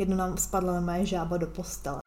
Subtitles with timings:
[0.00, 2.00] jednou nám spadla na moje žába do postele.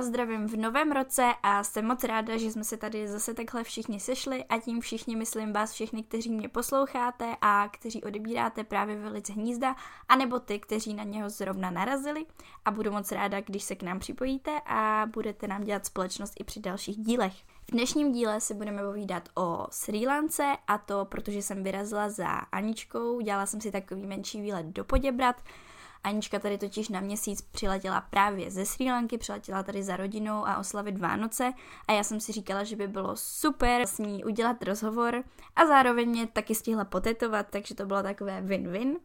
[0.00, 3.64] Vás zdravím v novém roce a jsem moc ráda, že jsme se tady zase takhle
[3.64, 8.96] všichni sešli a tím všichni myslím vás všechny, kteří mě posloucháte a kteří odebíráte právě
[8.96, 9.76] velice hnízda,
[10.08, 12.26] anebo ty, kteří na něho zrovna narazili
[12.64, 16.44] a budu moc ráda, když se k nám připojíte a budete nám dělat společnost i
[16.44, 17.34] při dalších dílech.
[17.68, 22.28] V dnešním díle si budeme povídat o Sri Lance a to protože jsem vyrazila za
[22.28, 25.36] Aničkou, dělala jsem si takový menší výlet do Poděbrat,
[26.04, 30.58] Anička tady totiž na měsíc přiletěla právě ze Sri Lanky, přiletěla tady za rodinou a
[30.58, 31.52] oslavit Vánoce
[31.88, 35.24] a já jsem si říkala, že by bylo super s ní udělat rozhovor
[35.56, 38.96] a zároveň mě taky stihla potetovat, takže to bylo takové win-win.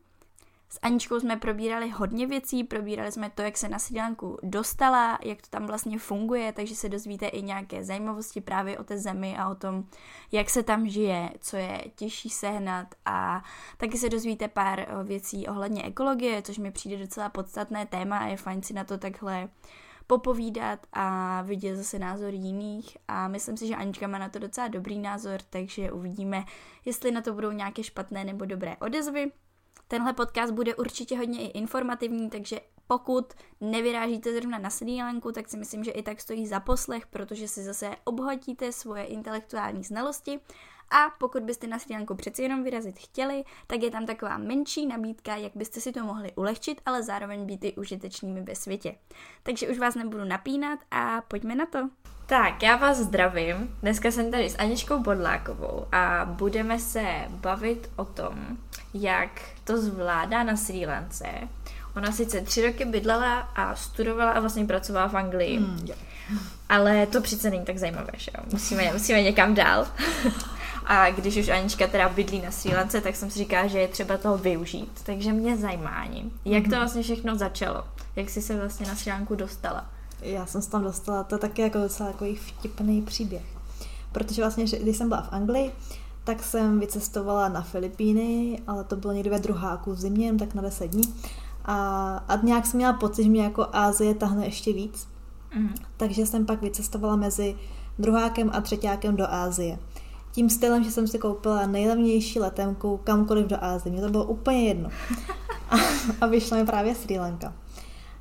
[0.70, 5.20] S Aničkou jsme probírali hodně věcí, probírali jsme to, jak se na Sri Lanku dostala,
[5.24, 9.38] jak to tam vlastně funguje, takže se dozvíte i nějaké zajímavosti právě o té zemi
[9.38, 9.84] a o tom,
[10.32, 13.44] jak se tam žije, co je těžší sehnat a
[13.78, 18.28] taky se dozvíte pár eh, věcí ohledně ekologie, což mi přijde docela podstatné téma a
[18.28, 19.50] je fajn si na to takhle
[20.08, 24.68] popovídat a vidět zase názor jiných a myslím si, že Anička má na to docela
[24.68, 26.46] dobrý názor, takže uvidíme,
[26.86, 29.32] jestli na to budou nějaké špatné nebo dobré odezvy.
[29.88, 35.50] Tenhle podcast bude určitě hodně i informativní, takže pokud nevyrážíte zrovna na Sri Lanku, tak
[35.50, 40.40] si myslím, že i tak stojí za poslech, protože si zase obhotíte svoje intelektuální znalosti
[40.92, 44.86] a pokud byste na Sri Lanku přeci jenom vyrazit chtěli, tak je tam taková menší
[44.86, 48.96] nabídka, jak byste si to mohli ulehčit, ale zároveň být i užitečnými ve světě.
[49.44, 51.90] Takže už vás nebudu napínat a pojďme na to.
[52.26, 53.76] Tak, já vás zdravím.
[53.82, 58.58] Dneska jsem tady s Aničkou Bodlákovou a budeme se bavit o tom,
[58.94, 61.28] jak to zvládá na Sri Lance.
[61.96, 65.60] Ona sice tři roky bydlela a studovala a vlastně pracovala v Anglii.
[65.60, 65.88] Mm,
[66.70, 68.44] ale to přece není tak zajímavé, že jo?
[68.52, 69.88] Musíme, musíme někam dál.
[70.86, 73.88] a když už Anička teda bydlí na Sri Lance, tak jsem si říkala, že je
[73.88, 75.02] třeba toho využít.
[75.04, 76.06] Takže mě zajímá,
[76.46, 76.80] jak to mhm.
[76.80, 77.84] vlastně všechno začalo.
[78.16, 79.86] Jak jsi se vlastně na Sri Lanku dostala?
[80.22, 83.44] Já jsem se tam dostala, to je taky jako docela takový vtipný příběh.
[84.12, 85.72] Protože vlastně, že když jsem byla v Anglii,
[86.24, 90.62] tak jsem vycestovala na Filipíny, ale to bylo někdy ve druháku v zimě, tak na
[90.62, 91.14] 10 dní.
[91.66, 91.76] A,
[92.28, 95.08] a nějak jsem měla pocit, že mě jako Ázie tahne ještě víc.
[95.56, 95.76] Mm.
[95.98, 97.56] Takže jsem pak vycestovala mezi
[98.00, 99.80] druhákem a třetíákem do Ázie.
[100.36, 103.94] Tím stylem, že jsem si koupila nejlevnější letenku kamkoliv do Ázie.
[103.94, 104.90] Mně to bylo úplně jedno.
[105.70, 105.76] A,
[106.22, 107.54] a vyšla mi právě Sri Lanka.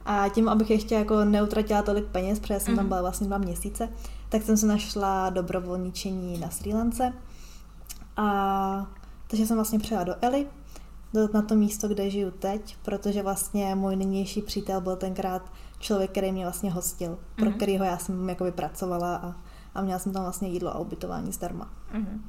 [0.04, 2.88] A tím, abych ještě jako neutratila tolik peněz, protože jsem tam mhm.
[2.88, 3.88] byla vlastně dva měsíce,
[4.28, 7.12] tak jsem se našla dobrovolničení na Sri Lance
[8.16, 8.86] a
[9.26, 10.46] takže jsem vlastně přijela do Eli,
[11.14, 15.42] do, na to místo, kde žiju teď, protože vlastně můj nynější přítel byl tenkrát
[15.78, 17.36] člověk, který mě vlastně hostil, mm-hmm.
[17.36, 17.54] pro mhm.
[17.54, 19.34] kterého já jsem jakoby pracovala a,
[19.74, 21.68] a měla jsem tam vlastně jídlo a ubytování zdarma.
[21.94, 22.20] Mm-hmm.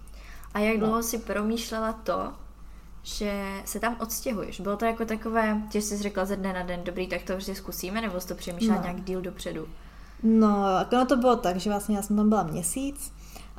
[0.53, 0.85] A jak no.
[0.85, 2.33] dlouho si promýšlela to,
[3.03, 4.61] že se tam odstěhuješ?
[4.61, 7.55] Bylo to jako takové, že jsi řekla ze dne na den, dobrý, tak to prostě
[7.55, 8.83] zkusíme, nebo jsi to přemýšlela no.
[8.83, 9.67] nějak díl dopředu?
[10.23, 13.13] No, jako to bylo tak, že vlastně já jsem tam byla měsíc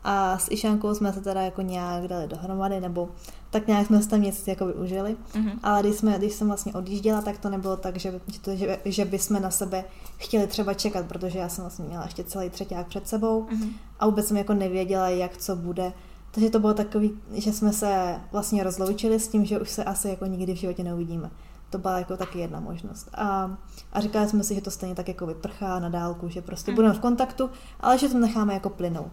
[0.08, 3.08] a s Išánkou jsme se teda jako nějak dali dohromady, nebo
[3.50, 5.16] tak nějak jsme se tam něco jako využili.
[5.32, 5.58] Mm-hmm.
[5.62, 9.04] Ale když, jsme, když jsem vlastně odjížděla, tak to nebylo tak, že, že, že, že
[9.04, 9.84] bychom na sebe
[10.16, 13.72] chtěli třeba čekat, protože já jsem vlastně měla ještě celý třetíák před sebou mm-hmm.
[14.00, 15.92] a vůbec jsem jako nevěděla, jak co bude.
[16.30, 20.08] Takže to bylo takový, že jsme se vlastně rozloučili s tím, že už se asi
[20.08, 21.30] jako nikdy v životě neuvidíme.
[21.70, 23.08] To byla jako taky jedna možnost.
[23.14, 23.56] A,
[23.92, 26.74] a říkali jsme si, že to stejně tak jako vyprchá na dálku, že prostě mm.
[26.74, 27.50] budeme v kontaktu,
[27.80, 29.12] ale že to necháme jako plynout.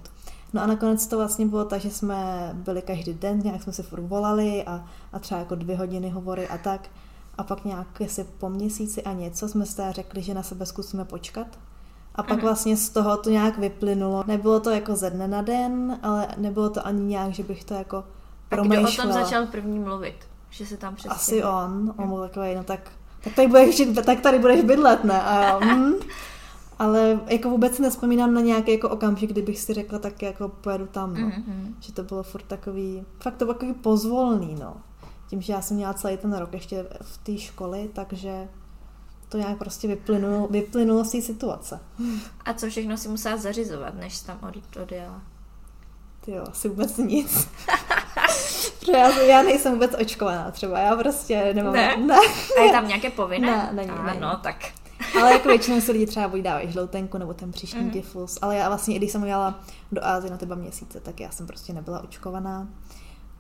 [0.53, 3.84] No a nakonec to vlastně bylo tak, že jsme byli každý den, nějak jsme se
[3.84, 6.90] furt volali a, a třeba jako dvě hodiny hovory a tak.
[7.38, 11.06] A pak nějak jestli po měsíci a něco jsme se řekli, že na sebe zkusíme
[11.06, 11.47] počkat.
[12.16, 14.24] A pak vlastně z toho to nějak vyplynulo.
[14.28, 17.74] Nebylo to jako ze dne na den, ale nebylo to ani nějak, že bych to
[17.74, 18.03] jako
[18.50, 18.88] promýšlela.
[18.88, 20.16] A kdo o tom začal první mluvit?
[20.50, 21.58] Že se tam přestěhoval?
[21.58, 21.94] Asi on.
[21.97, 22.80] On byl takový, no tak,
[23.24, 25.22] tak tady, budeš, tak tady budeš bydlet, ne?
[25.22, 25.94] A já, hm.
[26.79, 31.13] Ale jako vůbec nespomínám na nějaký jako okamžik, kdybych si řekla, tak jako pojedu tam,
[31.13, 31.27] no.
[31.27, 31.74] Mm-hmm.
[31.80, 34.77] Že to bylo furt takový, fakt to bylo takový pozvolný, no.
[35.30, 38.48] Tím, že já jsem měla celý ten rok ještě v té škole, takže
[39.30, 41.80] to nějak prostě vyplynulo, vyplynulo z té situace.
[42.45, 44.39] A co všechno si musela zařizovat, než tam
[44.81, 45.21] odjela?
[46.21, 47.50] Ty jo, asi vůbec nic.
[48.94, 51.74] já, já nejsem vůbec očkovaná třeba, já prostě nemám...
[51.74, 51.98] Ne?
[51.98, 52.18] ne.
[52.59, 53.48] A je tam nějaké povinné?
[53.48, 54.56] Ne, není, Ano, tak
[55.21, 57.91] ale jako většinou se lidi třeba buď dávají žloutenku nebo ten příští mm.
[57.91, 58.39] tyfus.
[58.41, 59.59] Ale já vlastně, i když jsem jela
[59.91, 62.67] do Ázie na ty dva měsíce, tak já jsem prostě nebyla očkovaná.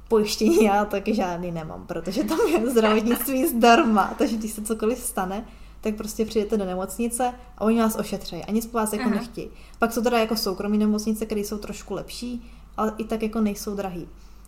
[0.07, 5.45] Pojištění já taky žádný nemám, protože tam je zdravotnictví zdarma, takže když se cokoliv stane,
[5.81, 9.15] tak prostě přijdete do nemocnice a oni vás ošetřejí a nic po vás jako Aha.
[9.15, 9.49] nechtějí.
[9.79, 13.75] Pak jsou teda jako soukromí nemocnice, které jsou trošku lepší, ale i tak jako nejsou
[13.75, 14.07] drahý.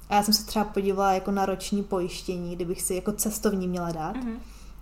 [0.09, 3.91] A já jsem se třeba podívala jako na roční pojištění, kdybych si jako cestovní měla
[3.91, 4.15] dát.
[4.15, 4.37] Uh-huh.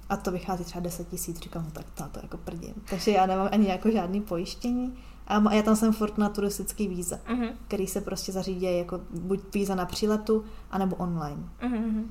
[0.10, 2.74] A to vychází třeba 10 tisíc, říkám, no tak to, to jako prdím.
[2.90, 4.98] Takže já nemám ani jako žádný pojištění.
[5.28, 7.54] A já tam jsem furt na turistický víza, uh-huh.
[7.68, 11.44] který se prostě zařídí jako buď víza na příletu, anebo online.
[11.62, 12.06] Uh-huh.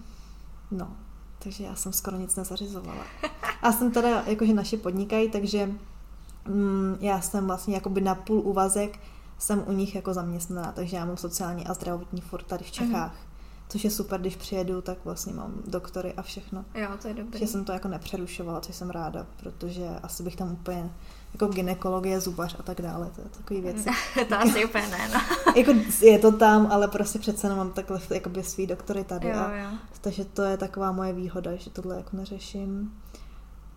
[0.70, 0.96] No,
[1.38, 3.04] takže já jsem skoro nic nezařizovala.
[3.62, 5.66] A jsem teda, jakože naši podnikají, takže
[6.48, 8.98] mm, já jsem vlastně jakoby na půl úvazek
[9.38, 12.70] jsem u nich jako zaměstnaná, takže já mám sociální a zdravotní furt tady v.
[12.70, 13.12] Čechách.
[13.12, 13.31] Mm.
[13.72, 16.64] Což je super, když přijedu, tak vlastně mám doktory a všechno.
[16.74, 17.38] Jo, to je dobré.
[17.40, 20.90] Že jsem to jako nepřerušovala, což jsem ráda, protože asi bych tam úplně
[21.32, 23.88] jako ginekologie, zubař a tak dále, to je takový věci.
[24.28, 25.20] to asi úplně ne, no.
[25.56, 29.28] jako je to tam, ale prostě přece jenom mám takhle jakoby svý doktory tady.
[29.28, 29.70] Jo, a, jo.
[30.00, 32.94] Takže to je taková moje výhoda, že tohle jako neřeším.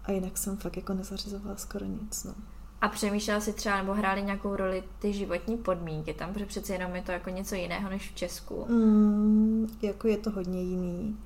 [0.03, 2.33] A jinak jsem fakt jako nezařizovala skoro nic, no.
[2.81, 6.95] A přemýšlela si třeba, nebo hrály nějakou roli ty životní podmínky tam, protože přece jenom
[6.95, 8.66] je to jako něco jiného než v Česku.
[8.69, 11.18] Mm, jako je to hodně jiný.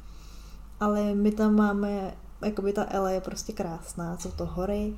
[0.80, 4.94] Ale my tam máme, jako by ta Ele je prostě krásná, jsou to hory,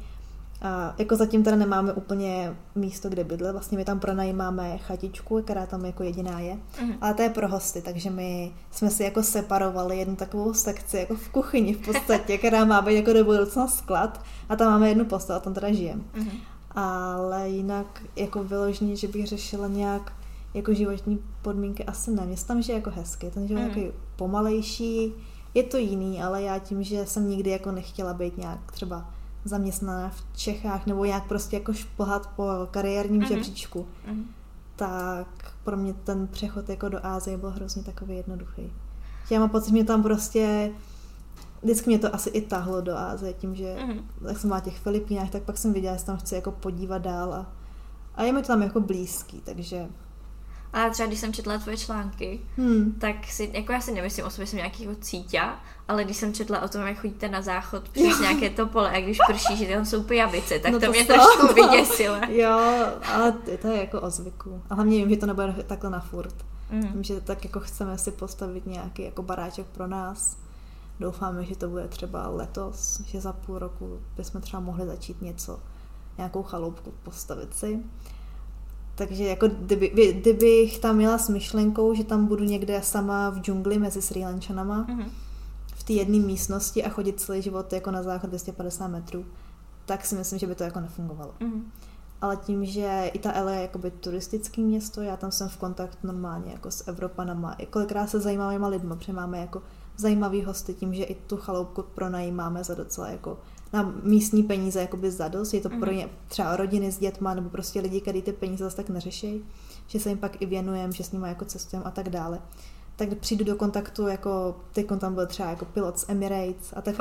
[0.62, 5.66] a jako zatím teda nemáme úplně místo, kde bydle, vlastně my tam pronajímáme chatičku, která
[5.66, 6.94] tam jako jediná je, mm.
[7.02, 11.16] ale to je pro hosty, takže my jsme si jako separovali jednu takovou sekci jako
[11.16, 15.06] v kuchyni v podstatě, která má být jako do budoucna sklad a tam máme jednu
[15.06, 16.02] postel a tam teda žijeme.
[16.13, 16.30] Mm.
[16.75, 20.14] Ale jinak jako vyložení, že bych řešila nějak
[20.54, 22.25] jako životní podmínky, asi ne.
[22.25, 23.68] Mě tam žije jako hezky, ten život mm.
[23.68, 25.14] jako pomalejší,
[25.54, 29.10] je to jiný, ale já tím, že jsem nikdy jako nechtěla být nějak třeba
[29.46, 33.28] zaměstnaná v Čechách nebo jak prostě jako šplhat po kariérním mm-hmm.
[33.28, 34.24] žebříčku, mm-hmm.
[34.76, 35.28] tak
[35.64, 38.74] pro mě ten přechod jako do Ázie byl hrozně takový jednoduchý.
[39.30, 40.72] Já mám pocit, že mě tam prostě
[41.62, 44.04] vždycky mě to asi i tahlo do Ázie, tím, že mm-hmm.
[44.28, 47.34] jak jsem byla těch Filipínách, tak pak jsem viděla, že tam chci jako podívat dál
[47.34, 47.52] a,
[48.16, 49.88] a je mi to tam jako blízký, takže
[50.73, 52.95] a třeba když jsem četla tvoje články, hmm.
[53.00, 55.41] tak si, jako já si nemyslím o sobě, jsem nějaký jako cítě,
[55.88, 58.21] ale když jsem četla o tom, jak chodíte na záchod přes jo.
[58.21, 61.06] nějaké to pole a když prší, že tam jsou pijavice, tak no to, to mě
[61.06, 62.15] trošku vyděsilo.
[62.29, 62.59] jo,
[63.13, 63.31] ale
[63.62, 64.62] to je jako o zvyku.
[64.69, 66.35] A hlavně vím, že to nebude takhle na furt.
[66.71, 66.81] Mm.
[66.81, 70.38] Vím, že tak jako chceme si postavit nějaký jako baráček pro nás.
[71.00, 75.59] Doufáme, že to bude třeba letos, že za půl roku bychom třeba mohli začít něco,
[76.18, 77.79] nějakou chaloupku postavit si.
[79.01, 83.80] Takže jako kdyby, kdybych tam měla s myšlenkou, že tam budu někde sama v džungli
[83.80, 85.06] mezi Sri Lančanama, mm-hmm.
[85.75, 89.25] v té jedné místnosti a chodit celý život jako na záchod 250 metrů,
[89.86, 91.33] tak si myslím, že by to jako nefungovalo.
[91.39, 91.62] Mm-hmm.
[92.21, 96.07] Ale tím, že i ta Ele je jakoby turistický město, já tam jsem v kontaktu
[96.07, 99.62] normálně jako s Evropanama, i kolikrát se zajímavýma lidma, protože máme jako
[99.97, 103.39] zajímavý hosty tím, že i tu chaloupku pronajímáme za docela jako
[103.73, 105.53] na místní peníze jakoby zadost.
[105.53, 105.95] Je to pro mhm.
[105.95, 109.45] ně třeba rodiny s dětma nebo prostě lidi, kteří ty peníze zase tak neřeší,
[109.88, 112.39] že se jim pak i věnujeme, že s nimi jako cestujeme a tak dále.
[112.95, 116.95] Tak přijdu do kontaktu, jako teď tam byl třeba jako pilot z Emirates a tak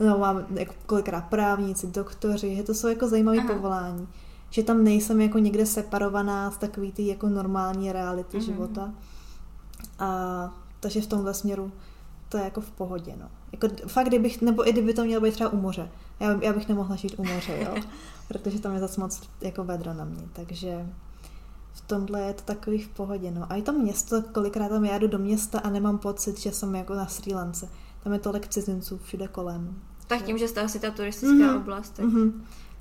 [0.00, 4.08] no, mám jako kolikrát právníci, doktoři, že to jsou jako zajímavé povolání.
[4.50, 8.44] Že tam nejsem jako někde separovaná z takový ty jako normální reality mm-hmm.
[8.44, 8.94] života.
[9.98, 11.72] A takže v tomhle směru
[12.28, 13.28] to je jako v pohodě, no.
[13.52, 15.90] Jako fakt, kdybych, nebo i kdyby to mělo být třeba u moře.
[16.20, 17.82] Já, já bych nemohla žít u moře, jo.
[18.28, 20.86] Protože tam je zase moc jako vedro na mě, takže
[21.72, 23.46] v tomhle je to takový v pohodě, no.
[23.52, 26.74] A i to město, kolikrát tam já jdu do města a nemám pocit, že jsem
[26.74, 27.68] jako na Sri Lance.
[28.04, 29.76] Tam je tolik cizinců všude kolem.
[30.06, 31.56] Tak tím, že jste asi ta turistická mm-hmm.
[31.56, 31.90] oblast.
[31.90, 32.06] Tak...
[32.06, 32.32] Mm-hmm.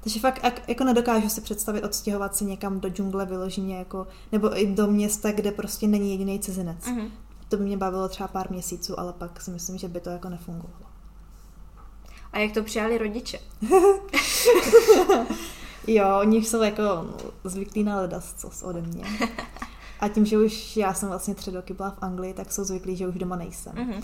[0.04, 4.60] Takže fakt jak, jako nedokážu si představit odstěhovat se někam do džungle vyloženě, jako, nebo
[4.60, 6.86] i do města, kde prostě není jediný cizinec.
[6.86, 7.10] Mm-hmm.
[7.54, 10.30] To by mě bavilo třeba pár měsíců, ale pak si myslím, že by to jako
[10.30, 10.86] nefungovalo.
[12.32, 13.40] A jak to přijali rodiče?
[15.88, 16.82] jo, oni jsou jako
[17.44, 18.08] zvyklí na
[18.38, 19.04] co ode mě.
[20.00, 22.96] A tím, že už já jsem vlastně tři roky byla v Anglii, tak jsou zvyklí,
[22.96, 23.74] že už doma nejsem.
[23.74, 24.04] Mm-hmm.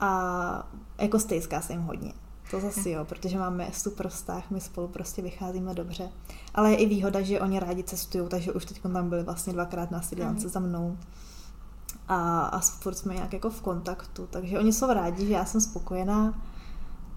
[0.00, 2.12] A jako stejská se jim hodně.
[2.50, 6.08] To zase jo, protože máme super vztah, my spolu prostě vycházíme dobře.
[6.54, 9.90] Ale je i výhoda, že oni rádi cestují, takže už teď tam byli vlastně dvakrát
[9.90, 10.48] na Sri mm-hmm.
[10.48, 10.98] za mnou
[12.12, 15.60] a, a furt jsme nějak jako v kontaktu, takže oni jsou rádi, že já jsem
[15.60, 16.34] spokojená,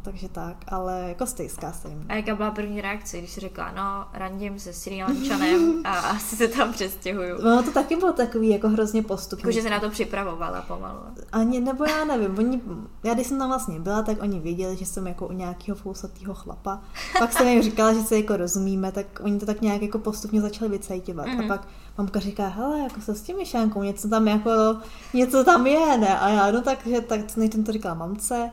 [0.05, 2.05] takže tak, ale jako stejská se jim.
[2.09, 6.35] A jaká byla první reakce, když jsi řekla, no, randím se Sri Lančanem a asi
[6.35, 7.41] se tam přestěhuju?
[7.43, 9.41] No to taky bylo takový jako hrozně postupný.
[9.41, 10.99] Jako, že se na to připravovala pomalu.
[11.31, 12.61] Ani, nebo já nevím, oni,
[13.03, 16.33] já když jsem tam vlastně byla, tak oni věděli, že jsem jako u nějakého fousatého
[16.33, 16.81] chlapa.
[17.19, 20.41] Pak jsem jim říkala, že se jako rozumíme, tak oni to tak nějak jako postupně
[20.41, 21.25] začali vycejtěvat.
[21.25, 21.39] Mm-hmm.
[21.39, 21.47] A mhm.
[21.47, 24.51] pak mamka říká, hele, jako se s tím myšlenkou, něco tam jako,
[25.13, 26.19] něco tam je, ne?
[26.19, 28.51] A já, no tak, že tak než jsem to říkala mamce,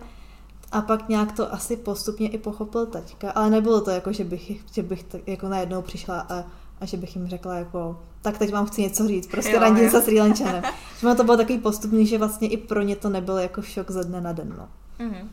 [0.73, 4.73] A pak nějak to asi postupně i pochopil taťka, ale nebylo to jako, že bych,
[4.73, 6.45] že bych tak jako najednou přišla a,
[6.81, 10.03] a že bych jim řekla jako, tak teď vám chci něco říct, prostě randím se
[10.03, 10.63] Sri Lančanem.
[11.01, 14.05] že to bylo takový postupný, že vlastně i pro ně to nebylo jako šok ze
[14.05, 14.69] dne na den, no.
[15.07, 15.29] Mm-hmm.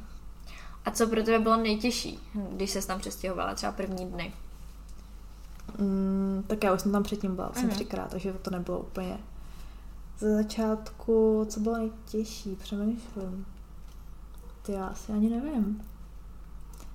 [0.85, 2.19] A co pro tebe bylo nejtěžší,
[2.51, 4.33] když se tam přestěhovala, třeba první dny?
[5.77, 7.73] Mm, tak já už jsem tam předtím byla, jsem mm-hmm.
[7.73, 9.19] třikrát, takže to nebylo úplně
[10.19, 13.45] ze začátku, co bylo nejtěžší, přemýšlím.
[14.69, 15.81] Ty já asi ani nevím.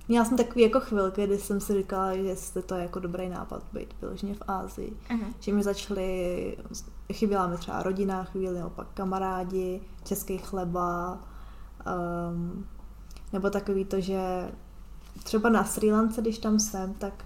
[0.07, 3.29] Měla jsem takový jako chvilky, kdy jsem si říkala, že jestli to je jako dobrý
[3.29, 4.93] nápad být vyloženě v Ázii.
[5.09, 5.33] Uh-huh.
[5.39, 6.57] Že mi začaly,
[7.13, 11.19] chyběla mi třeba rodina, chvíli opak kamarádi, český chleba,
[12.29, 12.65] um,
[13.33, 14.51] nebo takový to, že
[15.23, 17.25] třeba na Sri Lance, když tam jsem, tak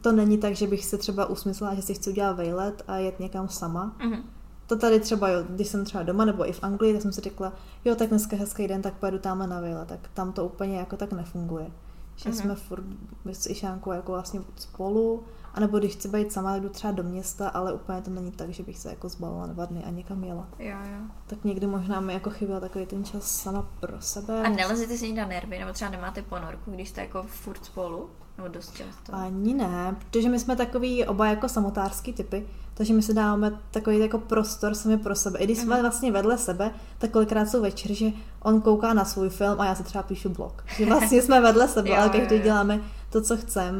[0.00, 3.20] to není tak, že bych se třeba usmyslela, že si chci udělat vejlet a jet
[3.20, 3.96] někam sama.
[4.00, 4.22] Uh-huh
[4.66, 7.20] to tady třeba, jo, když jsem třeba doma nebo i v Anglii, tak jsem si
[7.20, 7.52] řekla,
[7.84, 10.96] jo, tak dneska hezký den, tak pojedu tam na vile, tak tam to úplně jako
[10.96, 11.70] tak nefunguje.
[12.16, 12.40] Že mm-hmm.
[12.40, 12.84] jsme furt
[13.24, 17.72] s Išánkou jako vlastně spolu, anebo když chci být sama, jdu třeba do města, ale
[17.72, 20.48] úplně to není tak, že bych se jako zbalila dva dny a někam jela.
[20.58, 20.98] Jo, jo.
[21.26, 24.42] Tak někdy možná mi jako chyběl takový ten čas sama pro sebe.
[24.42, 28.10] A nelezete si na nervy, nebo třeba nemáte ponorku, když jste jako furt spolu?
[28.38, 29.14] Nebo dost často?
[29.14, 33.98] Ani ne, protože my jsme takový oba jako samotářský typy, takže my si dáváme takový
[33.98, 35.38] jako prostor sami pro sebe.
[35.38, 35.82] I když jsme mm.
[35.82, 38.06] vlastně vedle sebe, tak kolikrát jsou večer, že
[38.42, 40.64] on kouká na svůj film a já si třeba píšu blog.
[40.76, 43.78] Že vlastně jsme vedle sebe, jo, ale každý děláme to, co chceme.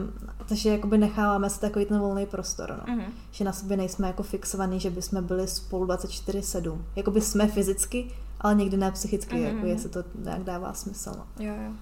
[0.49, 2.85] Takže jakoby necháváme si takový ten volný prostor.
[2.89, 2.95] No.
[2.95, 3.03] Mm.
[3.31, 6.79] Že na sobě nejsme jako fixovaný, že bychom byli spolu 24-7.
[6.97, 8.11] Jakoby jsme fyzicky,
[8.41, 9.43] ale někdy ne psychicky, mm.
[9.43, 9.67] jako mhm.
[9.67, 11.13] jestli to nějak dává smysl.
[11.17, 11.45] No.
[11.45, 11.73] Jo, jo.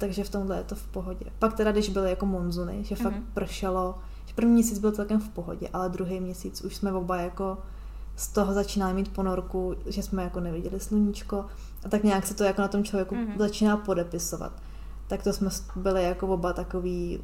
[0.00, 1.26] Takže v tomhle je to v pohodě.
[1.38, 3.26] Pak teda, když byly jako monzuny, že fakt mm.
[3.34, 3.94] pršelo,
[4.40, 7.58] První měsíc byl celkem v pohodě, ale druhý měsíc už jsme oba jako
[8.16, 11.44] z toho začínali mít ponorku, že jsme jako neviděli sluníčko
[11.84, 13.38] a tak nějak se to jako na tom člověku mm-hmm.
[13.38, 14.52] začíná podepisovat.
[15.06, 17.22] Tak to jsme byli jako oba takový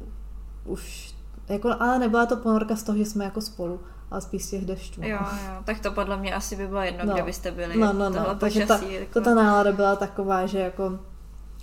[0.65, 1.15] už,
[1.49, 3.79] jako, ale nebyla to ponorka z toho, že jsme jako spolu,
[4.11, 5.01] ale spíš z těch dešťů.
[5.03, 7.13] Jo, jo, tak to podle mě asi by bylo jedno, no.
[7.13, 7.77] kde byste byli.
[7.77, 9.13] No, no, no, takže ta, jako...
[9.13, 10.99] to ta nálada byla taková, že jako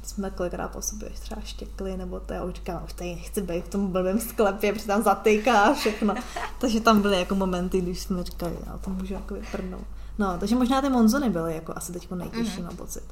[0.05, 3.65] jsme kolikrát po sobě třeba štěkli, nebo to já už říkám, už tady nechci být
[3.65, 6.15] v tom blbém sklepě, protože tam zatýká a všechno.
[6.59, 9.85] takže tam byly jako momenty, když jsme říkali, já to můžu jako vyprdnout.
[10.19, 12.65] No, takže možná ty monzony byly jako asi teď nejtěžší mm-hmm.
[12.65, 13.05] na pocit.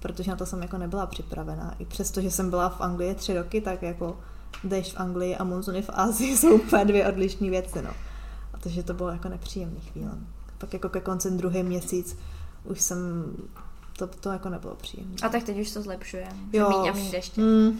[0.00, 1.74] Protože na to jsem jako nebyla připravená.
[1.78, 4.18] I přesto, že jsem byla v Anglii tři roky, tak jako
[4.64, 7.90] dešť v Anglii a monzony v Asii jsou úplně dvě odlišné věci, no.
[8.54, 10.12] A takže to bylo jako nepříjemný chvíle.
[10.58, 12.16] Pak jako ke konci druhý měsíc
[12.66, 13.24] už jsem
[13.96, 15.16] to, to jako nebylo příjemné.
[15.22, 16.28] A tak teď už to zlepšuje.
[16.52, 16.68] Jo.
[16.68, 17.40] Míň a míň deště.
[17.40, 17.78] Mm.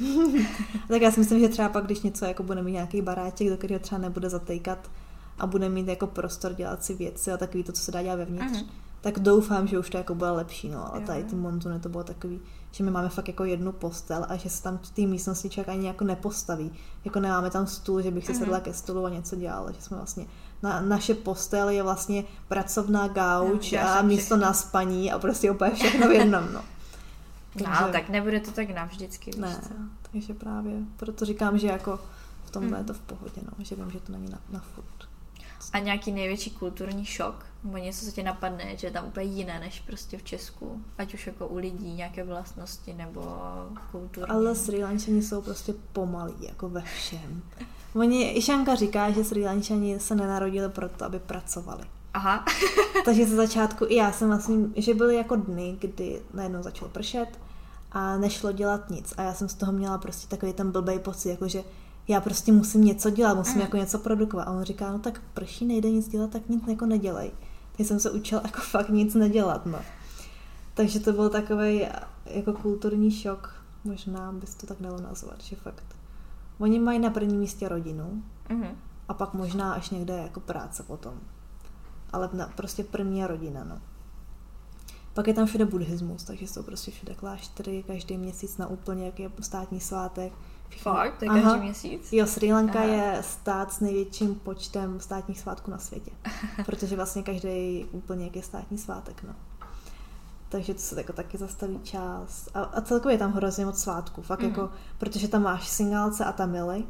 [0.88, 3.56] tak já si myslím, že třeba pak, když něco jako bude mít nějaký baráček, do
[3.56, 4.90] kterého třeba nebude zatejkat
[5.38, 8.16] a bude mít jako prostor dělat si věci a takový to, co se dá dělat
[8.16, 8.66] vevnitř, uh-huh.
[9.00, 10.68] tak doufám, že už to jako bude lepší.
[10.68, 10.94] No.
[10.94, 14.36] A tady ty montuny to bylo takový, že my máme fakt jako jednu postel a
[14.36, 16.72] že se tam v té místnosti člověk ani jako nepostaví.
[17.04, 18.38] Jako nemáme tam stůl, že bych si uh-huh.
[18.38, 20.26] sedla ke stolu a něco dělala, že jsme vlastně
[20.62, 25.70] na, naše postel je vlastně pracovná gauč no, a místo na spaní a prostě úplně
[25.70, 26.64] všechno v jednom, no.
[27.52, 29.74] Takže, no, tak nebude to tak navždycky, víš ne, co?
[30.12, 32.00] takže právě, proto říkám, že jako
[32.44, 32.78] v tomhle mm.
[32.78, 35.08] je to v pohodě, no, že vím, že to není na, na furt.
[35.72, 37.46] A nějaký největší kulturní šok?
[37.64, 40.82] Nebo něco, co tě napadne, že je tam úplně jiné než prostě v Česku?
[40.98, 43.38] Ať už jako u lidí, nějaké vlastnosti nebo
[43.90, 44.30] kulturní.
[44.30, 47.42] Ale Sri Lančani jsou prostě pomalí, jako ve všem.
[47.96, 51.84] Oni, Išanka říká, že Sri Lančani se nenarodili proto, aby pracovali.
[52.14, 52.44] Aha.
[53.04, 57.28] Takže ze začátku i já jsem vlastně, že byly jako dny, kdy najednou začalo pršet
[57.92, 59.14] a nešlo dělat nic.
[59.16, 61.64] A já jsem z toho měla prostě takový ten blbej pocit, jako že
[62.08, 63.60] já prostě musím něco dělat, musím mm.
[63.60, 64.48] jako něco produkovat.
[64.48, 67.30] A on říká, no tak prší, nejde nic dělat, tak nic jako nedělej.
[67.72, 69.78] Takže jsem se učila jako fakt nic nedělat, no.
[70.74, 71.86] Takže to byl takový
[72.26, 75.95] jako kulturní šok, možná bys to tak dalo nazvat, že fakt
[76.58, 78.74] Oni mají na prvním místě rodinu mm-hmm.
[79.08, 81.20] a pak možná až někde jako práce potom.
[82.12, 83.80] Ale na, prostě první je rodina, no.
[85.14, 89.20] Pak je tam všude buddhismus, takže jsou prostě všude kláštery, každý měsíc na úplně, jak
[89.20, 90.32] je státní svátek.
[90.78, 91.18] Fakt?
[91.18, 91.56] To je každý Aha.
[91.56, 92.12] měsíc?
[92.12, 92.88] Jo, Sri Lanka Aha.
[92.88, 96.10] je stát s největším počtem státních svátků na světě.
[96.66, 99.34] protože vlastně každý úplně jak je státní svátek, no
[100.48, 102.48] takže to se jako taky zastaví čas.
[102.54, 104.48] A, a celkově je tam hrozně moc svátků, fakt mm.
[104.48, 106.84] jako, protože tam máš Singálce a Tamily,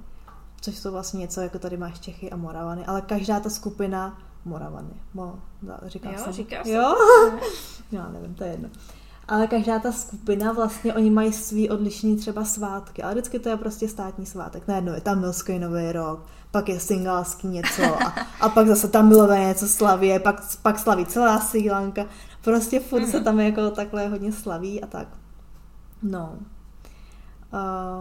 [0.61, 5.03] což jsou vlastně něco, jako tady máš Čechy a Moravany, ale každá ta skupina Moravany,
[5.15, 5.39] Mo,
[5.87, 6.33] říká jo, se.
[6.33, 6.71] říká se.
[6.71, 6.97] Jo?
[7.93, 8.69] Já nevím, to je jedno.
[9.29, 13.57] Ale každá ta skupina vlastně, oni mají svý odlišný třeba svátky, ale vždycky to je
[13.57, 14.69] prostě státní svátek.
[14.69, 19.09] Najednou je tam Milský nový rok, pak je singalský něco a, a pak zase tam
[19.09, 22.07] milové něco slaví, pak, pak slaví celá Sri Lanka.
[22.45, 23.11] Prostě furt mm-hmm.
[23.11, 23.25] se mhm.
[23.25, 25.09] tam jako takhle hodně slaví a tak.
[26.03, 26.39] No.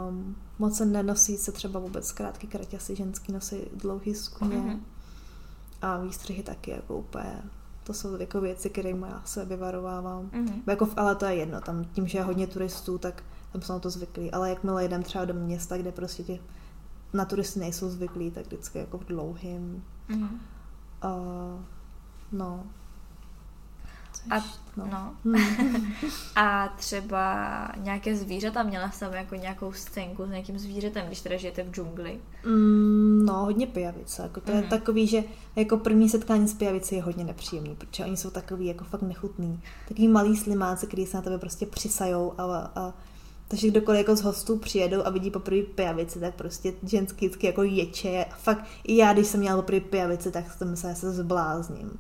[0.10, 4.58] Um, moc se nenosí se třeba vůbec krátký kraťasy, ženský nosí dlouhý skůně.
[4.58, 4.80] Mm-hmm.
[5.82, 7.42] A výstřihy taky jako úplně
[7.86, 10.30] to jsou jako věci, kterými já se vyvarovávám.
[10.30, 10.62] Mm-hmm.
[10.68, 13.80] Jako, ale to je jedno, tam tím, že je hodně turistů, tak tam jsou na
[13.80, 14.32] to zvyklí.
[14.32, 16.40] Ale jakmile jdem třeba do města, kde prostě ti
[17.14, 19.84] na turisty nejsou zvyklí, tak vždycky jako v dlouhým.
[20.10, 20.30] Mm-hmm.
[21.04, 21.62] Uh,
[22.32, 22.64] no,
[24.30, 24.40] a,
[24.78, 25.14] no.
[25.26, 25.40] no.
[26.36, 31.64] A třeba nějaké zvířata, měla jsem jako nějakou scénku s nějakým zvířetem, když teda žijete
[31.64, 32.20] v džungli?
[32.46, 34.22] Mm, no, hodně pijavice.
[34.22, 34.58] Jako to mm.
[34.58, 34.70] je mhm.
[34.70, 35.24] takový, že
[35.56, 39.60] jako první setkání s pijavici je hodně nepříjemný, protože oni jsou takový jako fakt nechutný.
[39.88, 42.94] Takový malý slimáci, který se na tebe prostě přisajou a, a
[43.48, 47.64] takže kdokoliv jako z hostů přijedou a vidí poprvé pijavici, tak prostě ženský vždycky jako
[47.64, 48.26] ječe.
[48.32, 51.92] A fakt i já, když jsem měla poprvé pijavici, tak jsem se zblázním.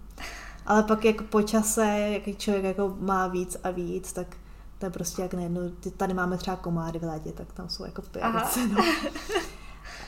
[0.65, 4.27] Ale pak jako po čase, jaký člověk jako má víc a víc, tak
[4.79, 5.61] to je prostě jak najednou,
[5.97, 8.67] tady máme třeba komáry v létě, tak tam jsou jako pijavice.
[8.67, 8.83] No.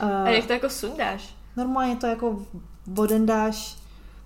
[0.00, 1.34] a jak to jako sundáš?
[1.56, 2.42] Normálně to jako
[2.86, 3.76] vodendáš,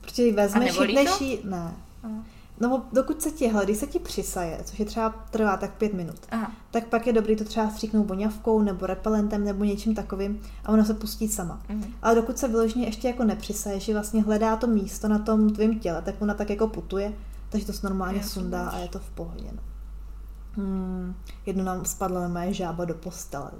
[0.00, 1.74] protože vezmeš, než jí, ne.
[2.02, 2.24] Aha.
[2.60, 6.18] No dokud se ti když se ti přisaje, což je třeba trvá tak pět minut,
[6.30, 6.52] Aha.
[6.72, 10.84] Tak pak je dobrý to třeba stříknout voňavkou nebo repelentem nebo něčím takovým a ono
[10.84, 11.60] se pustí sama.
[11.68, 11.84] Mhm.
[12.02, 15.78] Ale dokud se vyloženě ještě jako nepřisaje, že vlastně hledá to místo na tom tvém
[15.78, 17.12] těle, tak ona tak jako putuje,
[17.48, 19.48] takže to se normálně sundá a je to v pohodě.
[19.52, 19.62] No.
[20.54, 21.14] Hmm,
[21.46, 23.50] jedno nám spadla moje žába do postele.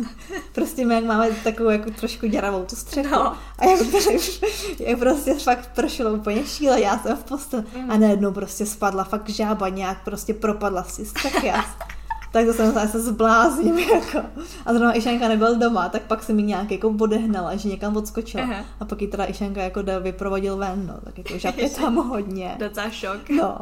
[0.54, 3.10] prostě my jak máme takovou jako trošku děravou tu střechu.
[3.10, 3.36] No.
[3.58, 3.80] A jak,
[4.80, 7.64] jak prostě fakt pršelo úplně šíle, já jsem v posteli.
[7.76, 7.90] Mm.
[7.90, 11.52] A najednou prostě spadla fakt žába nějak, prostě propadla si střechy.
[12.32, 14.18] Tak to jsem se zblázním, jako.
[14.66, 18.42] A zrovna Išanka nebyl doma, tak pak se mi nějak jako odehnala, že někam odskočila.
[18.44, 18.64] Aha.
[18.80, 20.94] A pak ji teda Išanka jako vyprovodil ven, no.
[21.04, 22.56] Tak jako je tam hodně.
[22.58, 23.28] Docela šok.
[23.30, 23.58] No.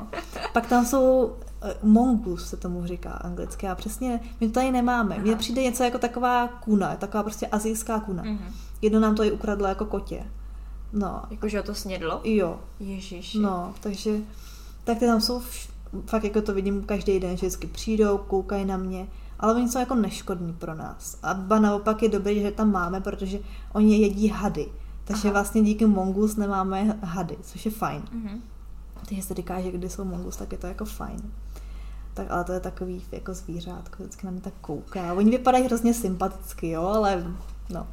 [0.53, 3.69] Pak tam jsou Eh, mongus se tomu říká anglicky.
[3.69, 5.19] A přesně, my to tady nemáme.
[5.19, 8.23] Mně přijde něco jako taková kuna, taková prostě azijská kuna.
[8.23, 8.53] Mm-hmm.
[8.83, 10.23] Jedno nám to i ukradlo jako kotě.
[10.93, 11.23] No.
[11.31, 12.21] Jakože to snědlo?
[12.25, 12.61] Jo.
[12.81, 13.35] Ježíš.
[13.35, 14.11] No, takže
[14.85, 15.70] tak ty tam jsou vš-
[16.07, 19.07] fakt jako to vidím každý den, že vždycky přijdou, koukají na mě,
[19.39, 21.19] ale oni jsou jako neškodní pro nás.
[21.23, 23.39] A ba naopak je dobré, že tam máme, protože
[23.73, 24.67] oni jedí hady.
[25.05, 25.33] Takže Aha.
[25.33, 28.03] vlastně díky mongus nemáme hady, což je fajn.
[28.03, 28.41] Mm-hmm.
[29.09, 31.21] Takže se říká, že když jsou mongus, tak je to jako fajn
[32.15, 35.13] tak ale to je takový jako zvířátko, vždycky na mě tak kouká.
[35.13, 37.35] Oni vypadají hrozně sympaticky, jo, ale
[37.71, 37.87] no.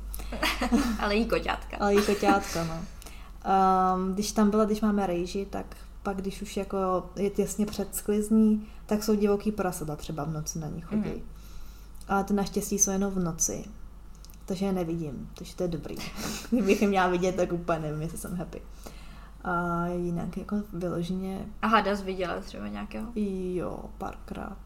[1.00, 1.78] ale jí koťátka.
[1.80, 2.76] ale jí koťátka, no.
[2.76, 5.66] Um, když tam byla, když máme rejži, tak
[6.08, 10.60] pak, když už jako je těsně před sklizní, tak jsou divoký prasata třeba v noci
[10.60, 11.10] na ní chodí.
[11.10, 11.22] Mm.
[12.08, 13.65] Ale ty naštěstí jsou jenom v noci.
[14.46, 15.96] Takže je nevidím, takže to je dobrý.
[16.50, 18.62] Kdybych je měla vidět, tak úplně nevím, jestli jsem happy.
[19.43, 21.46] A jinak jako vyloženě...
[21.62, 23.08] A hada jsi viděla třeba nějakého?
[23.56, 24.58] Jo, párkrát.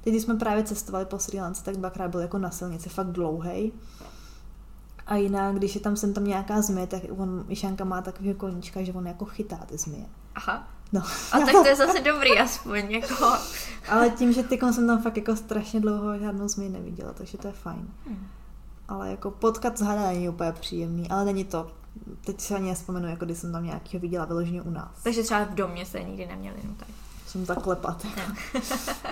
[0.00, 3.12] Teď, když jsme právě cestovali po Sri Lance, tak dvakrát byl jako na silnici, fakt
[3.12, 3.72] dlouhý.
[5.06, 8.82] A jinak, když je tam sem tam nějaká zmije, tak on, Mišanka má takový koníčka,
[8.82, 10.06] že on jako chytá ty zmije.
[10.34, 10.75] Aha.
[10.92, 11.02] No.
[11.32, 13.32] A tak to je zase dobrý aspoň, jako.
[13.88, 17.46] Ale tím, že ty jsem tam fakt jako strašně dlouho žádnou zmiji neviděla, takže to
[17.46, 17.88] je fajn.
[18.06, 18.28] Hmm.
[18.88, 21.70] Ale jako potkat z hada není úplně příjemný, ale není to
[22.20, 25.02] teď se ani nespomenu, jako když jsem tam nějakého viděla vyloženě u nás.
[25.02, 26.88] Takže třeba v domě se nikdy neměli, no tak.
[27.26, 28.04] Jsem zaklepat.
[28.04, 28.32] Jako.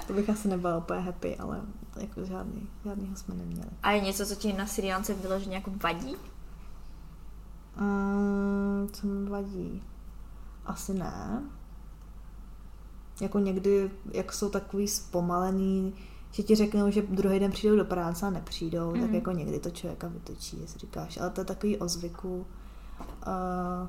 [0.06, 1.60] to bych asi nebyla úplně happy, ale
[1.96, 3.68] jako žádný, žádnýho jsme neměli.
[3.82, 6.16] A je něco, co ti na Syriánce vyloženě jako vadí?
[7.80, 9.82] Um, co mi vadí?
[10.66, 11.42] Asi ne.
[13.20, 15.94] Jako někdy, jak jsou takový zpomalený,
[16.30, 19.00] že ti řeknou, že druhý den přijdou do práce a nepřijdou, mm.
[19.00, 19.14] tak mhm.
[19.14, 21.18] jako někdy to člověka vytočí, jestli říkáš.
[21.20, 22.46] Ale to je takový o zvyku.
[23.26, 23.88] Uh,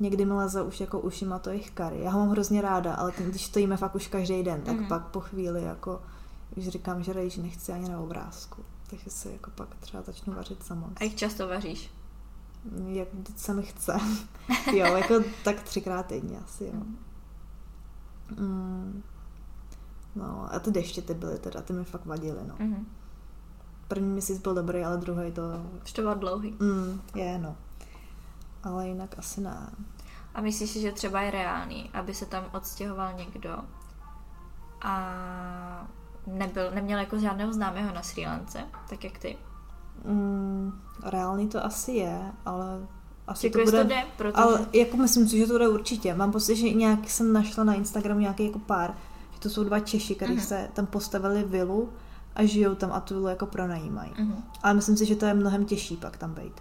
[0.00, 2.00] někdy mi leze už jako ušima to jejich kary.
[2.00, 4.88] Já ho mám hrozně ráda, ale když to jíme fakt už každý den, tak mm.
[4.88, 6.02] pak po chvíli jako
[6.56, 8.62] už říkám, že rejž nechci ani na obrázku.
[8.90, 10.90] Takže si jako pak třeba začnu vařit sama.
[10.96, 11.90] A jak často vaříš?
[12.86, 13.98] Jak se mi chce.
[14.66, 16.72] jo, jako tak třikrát týdně asi, jo.
[16.74, 16.98] Mm.
[20.14, 22.54] No a ty deště ty byly teda, ty mi fakt vadily, no.
[22.54, 22.84] Mm-hmm.
[23.88, 25.42] První měsíc byl dobrý, ale druhý to...
[25.84, 26.56] Už to byl dlouhý.
[26.60, 27.56] Mm, je, no
[28.62, 29.70] ale jinak asi ne.
[30.34, 33.58] A myslíš si, že třeba je reálný, aby se tam odstěhoval někdo
[34.82, 35.86] a
[36.26, 39.38] nebyl, neměl jako žádného známého na Sri Lance, tak jak ty?
[40.04, 42.88] Mm, reálný to asi je, ale
[43.26, 43.82] asi jako to bude...
[43.82, 44.32] to jde, protože...
[44.34, 46.14] Ale jako myslím si, že to jde určitě.
[46.14, 48.94] Mám pocit, že nějak jsem našla na Instagramu nějaký jako pár,
[49.32, 50.46] že to jsou dva Češi, kteří mm-hmm.
[50.46, 51.88] se tam postavili vilu
[52.34, 54.10] a žijou tam a tu vilu jako pronajímají.
[54.10, 54.42] Mm-hmm.
[54.62, 56.52] Ale myslím si, že to je mnohem těžší pak tam být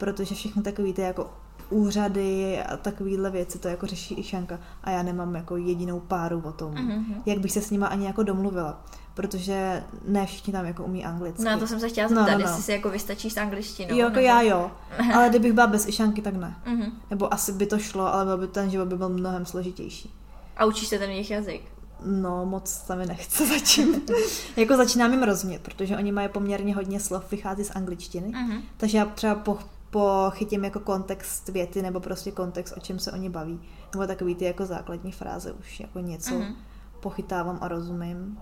[0.00, 1.30] protože všechny takový ty jako
[1.70, 6.42] úřady a takovýhle věci to jako řeší i Šanka a já nemám jako jedinou páru
[6.44, 7.22] o tom, mm-hmm.
[7.26, 8.84] jak bych se s nima ani jako domluvila.
[9.20, 11.42] Protože ne všichni tam jako umí anglicky.
[11.42, 12.44] No to jsem se chtěla zeptat, no, no, no.
[12.44, 13.90] jestli si jako vystačíš s angličtinou.
[13.90, 14.26] Jo, jako nebo...
[14.26, 14.70] já jo,
[15.14, 16.56] ale kdybych byla bez išanky, tak ne.
[16.66, 16.92] Mm-hmm.
[17.10, 20.14] Nebo asi by to šlo, ale byl by ten život by byl mnohem složitější.
[20.56, 21.62] A učíš se ten jejich jazyk?
[22.04, 24.02] No, moc se mi nechce zatím.
[24.56, 28.28] jako začínám jim rozumět, protože oni mají poměrně hodně slov, vychází z angličtiny.
[28.28, 28.60] Mm-hmm.
[28.76, 29.58] Takže já třeba po,
[29.90, 33.60] pochytím jako kontext věty nebo prostě kontext, o čem se oni baví.
[33.94, 36.54] Nebo takový ty jako základní fráze už jako něco mm-hmm.
[37.00, 38.38] pochytávám a rozumím.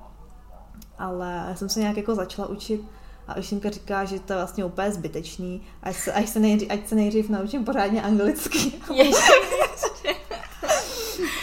[0.98, 2.80] Ale já jsem se nějak jako začala učit
[3.28, 6.88] a Ušinka říká, že to je vlastně úplně zbytečný, ať se, ať se, nejdřív, ať
[6.88, 8.72] se nejdřív naučím pořádně anglicky.
[8.94, 9.32] Ještě.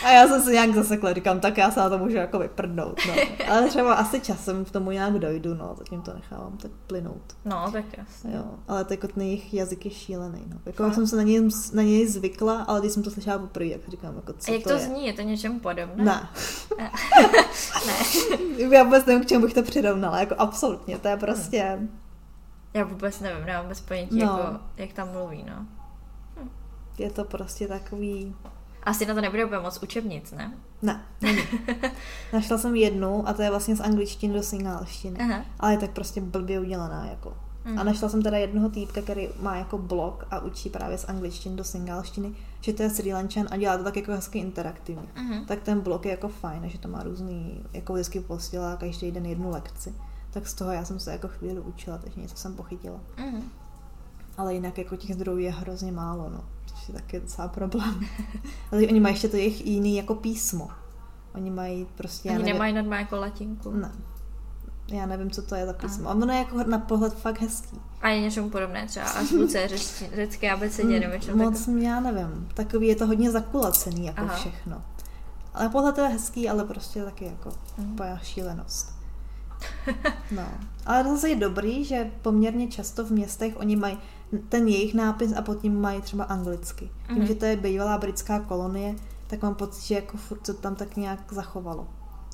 [0.04, 3.00] A já jsem se nějak zasekla, říkám, tak já se na to můžu jako vyprdnout.
[3.08, 3.14] No.
[3.50, 7.36] Ale třeba asi časem k tomu nějak dojdu, no, zatím to nechávám tak plynout.
[7.46, 8.36] No, tak jasně.
[8.36, 10.44] Jo, ale tak ten jejich jazyk je šílený.
[10.48, 10.58] No.
[10.66, 13.66] Jako já jsem se na něj, na něj zvykla, ale když jsem to slyšela poprvé,
[13.66, 14.82] jak říkám, jako co A jak to, to je?
[14.82, 15.06] zní?
[15.06, 16.04] Je to něčem podobné?
[16.04, 16.30] Ne.
[17.88, 17.94] ne.
[18.76, 21.80] já vůbec nevím, k čemu bych to přirovnala, jako absolutně, to je prostě...
[22.74, 24.26] Já vůbec nevím, nemám bez ponětí, no.
[24.26, 25.66] jako, jak tam mluví, no.
[26.44, 26.50] Hm.
[26.98, 28.36] Je to prostě takový
[28.86, 30.54] asi na to nebude úplně moc učebnic, ne?
[30.82, 31.42] Ne, není.
[32.34, 35.20] Našla jsem jednu a to je vlastně z angličtiny do singálštiny.
[35.20, 35.46] Aha.
[35.60, 37.34] Ale je tak prostě blbě udělaná, jako.
[37.66, 37.80] Mm.
[37.80, 41.56] A našla jsem teda jednoho týpka, který má jako blog a učí právě z angličtiny
[41.56, 45.08] do singálštiny, že to je Sri Lankan a dělá to tak jako hezky interaktivně.
[45.16, 45.46] Mm.
[45.46, 49.26] Tak ten blog je jako fajn, že to má různý, jako vždycky posílá každý den
[49.26, 49.94] jednu lekci.
[50.32, 53.00] Tak z toho já jsem se jako chvíli učila, takže něco jsem pochytila.
[53.18, 53.52] Mm.
[54.38, 58.00] Ale jinak jako těch zdrojů je hrozně málo, no což je taky docela problém.
[58.72, 60.70] Ale oni mají ještě to jejich jiný jako písmo.
[61.36, 62.30] Oni mají prostě...
[62.30, 63.72] Oni nevím, nemají normálně jako latinku.
[63.72, 63.92] Ne.
[64.88, 66.10] Já nevím, co to je za písmo.
[66.10, 67.80] A ono je jako na pohled fakt hezký.
[68.02, 69.68] A je něčemu podobné třeba azbuce,
[70.16, 71.76] řecké abecedě nebo čem Moc tak...
[71.76, 72.50] já nevím.
[72.54, 74.36] Takový je to hodně zakulacený jako Aha.
[74.36, 74.82] všechno.
[75.54, 77.98] Ale pohled je hezký, ale prostě taky jako mm.
[78.22, 78.96] šílenost.
[80.32, 80.44] No.
[80.86, 83.98] Ale zase je dobrý, že poměrně často v městech oni mají
[84.50, 86.90] ten jejich nápis a pod tím mají třeba anglicky.
[87.08, 87.28] Tím, mm-hmm.
[87.28, 88.96] že to je bývalá britská kolonie,
[89.28, 91.88] tak mám pocit, že jako furt se tam tak nějak zachovalo.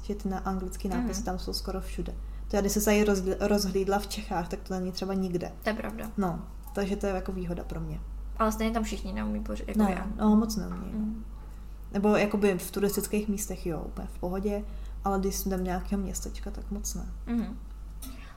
[0.03, 1.25] Že ty na anglické nápisy mm-hmm.
[1.25, 2.13] tam jsou skoro všude.
[2.47, 3.05] To já když se tady
[3.39, 5.51] rozhlídla v Čechách, tak to není třeba nikde.
[5.63, 6.11] To je pravda.
[6.17, 6.39] No,
[6.73, 7.99] takže to je jako výhoda pro mě.
[8.39, 9.67] Ale stejně tam všichni neumí pořád.
[9.67, 10.07] Jako no, já.
[10.15, 10.91] no, moc neumí.
[10.93, 11.25] Mm.
[11.93, 14.63] Nebo jakoby v turistických místech, jo, úplně v pohodě,
[15.03, 17.05] ale když jsem tam nějakého městečka, tak moc ne.
[17.27, 17.57] Mm.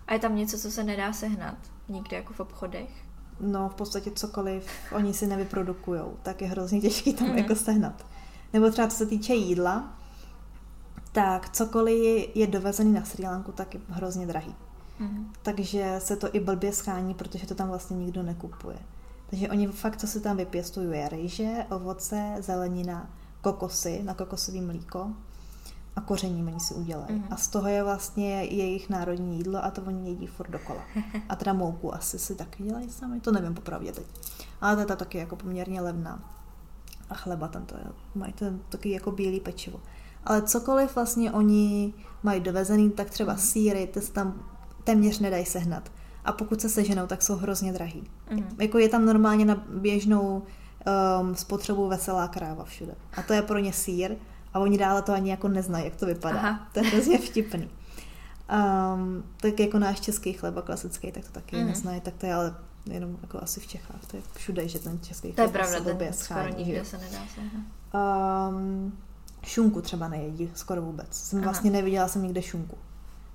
[0.06, 1.58] A je tam něco, co se nedá sehnat?
[1.88, 2.90] Nikde jako v obchodech?
[3.40, 7.38] No, v podstatě cokoliv oni si nevyprodukujou, tak je hrozně těžký tam mm.
[7.38, 8.06] jako sehnat.
[8.52, 9.98] Nebo třeba co se týče jídla,
[11.12, 14.54] tak cokoliv je dovezený na Sri Lanku, tak je hrozně drahý.
[14.98, 15.32] Mm.
[15.42, 18.78] Takže se to i blbě schání, protože to tam vlastně nikdo nekupuje.
[19.30, 25.10] Takže oni fakt, co si tam vypěstují, je rejže, ovoce, zelenina, kokosy na kokosový mlíko
[25.96, 27.08] a koření oni si udělají.
[27.08, 27.26] Mm-hmm.
[27.30, 30.80] A z toho je vlastně jejich národní jídlo a to oni jedí furt dokola.
[31.28, 34.06] A teda mouku asi si taky dělají sami, to nevím popravdě teď.
[34.60, 36.30] Ale ta taky jako poměrně levná.
[37.10, 39.80] A chleba tam to je, mají ten taky jako bílý pečivo.
[40.24, 43.52] Ale cokoliv vlastně oni mají dovezený, tak třeba mm-hmm.
[43.52, 44.42] síry, ty se tam
[44.84, 45.92] téměř nedají sehnat.
[46.24, 48.10] A pokud se seženou, tak jsou hrozně drahý.
[48.30, 48.44] Mm-hmm.
[48.58, 50.42] Jako je tam normálně na běžnou
[51.20, 52.94] um, spotřebu veselá kráva všude.
[53.16, 54.16] A to je pro ně sír
[54.54, 56.38] a oni dále to ani jako neznají, jak to vypadá.
[56.38, 56.68] Aha.
[56.72, 57.70] To je hrozně vtipný.
[58.94, 61.66] Um, tak jako náš český chleba klasický, tak to taky mm.
[61.66, 62.54] neznají, tak to je ale
[62.86, 65.90] jenom jako asi v Čechách, to je všude, že ten český chleba to je pravda,
[65.90, 67.40] se ten skoro nikde se nedá se.
[68.50, 68.98] Um,
[69.42, 71.08] šunku třeba nejedí skoro vůbec.
[71.10, 71.46] Jsem Aha.
[71.46, 72.76] vlastně neviděla jsem nikde šunku.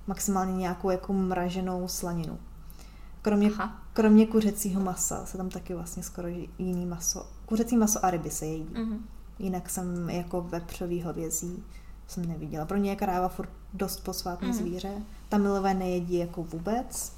[0.06, 2.38] Maximálně nějakou jako mraženou slaninu.
[3.22, 3.50] Kromě,
[3.92, 6.28] kromě kuřecího masa se tam taky vlastně skoro
[6.58, 7.26] jiný maso.
[7.46, 8.74] Kuřecí maso a ryby se jedí.
[8.74, 8.98] Mm-hmm.
[9.40, 11.64] Jinak jsem jako vepřový hovězí
[12.06, 12.64] jsem neviděla.
[12.64, 14.54] Pro ně je kráva furt dost posvátné mm.
[14.54, 14.92] zvíře.
[15.28, 17.12] Tamilové nejedí jako vůbec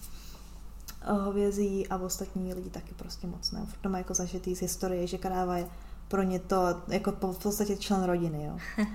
[1.04, 3.66] hovězí a ostatní lidi taky prostě moc ne.
[3.66, 5.66] Furt to má jako zažitý z historie, že kráva je
[6.08, 8.84] pro ně to jako v podstatě člen rodiny, jo.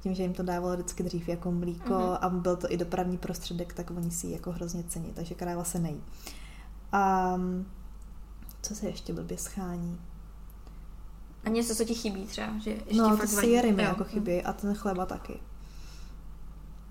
[0.00, 2.18] Tím, že jim to dávalo vždycky dřív jako mlíko mm-hmm.
[2.20, 5.64] a byl to i dopravní prostředek, tak oni si ji jako hrozně cení, takže kráva
[5.64, 6.02] se nejí.
[6.92, 7.34] A
[8.62, 10.00] co se ještě blbě schání?
[11.46, 12.58] A něco, co ti chybí třeba?
[12.58, 15.40] Že ještě no, ty syry mi jako chybí a ten chleba taky.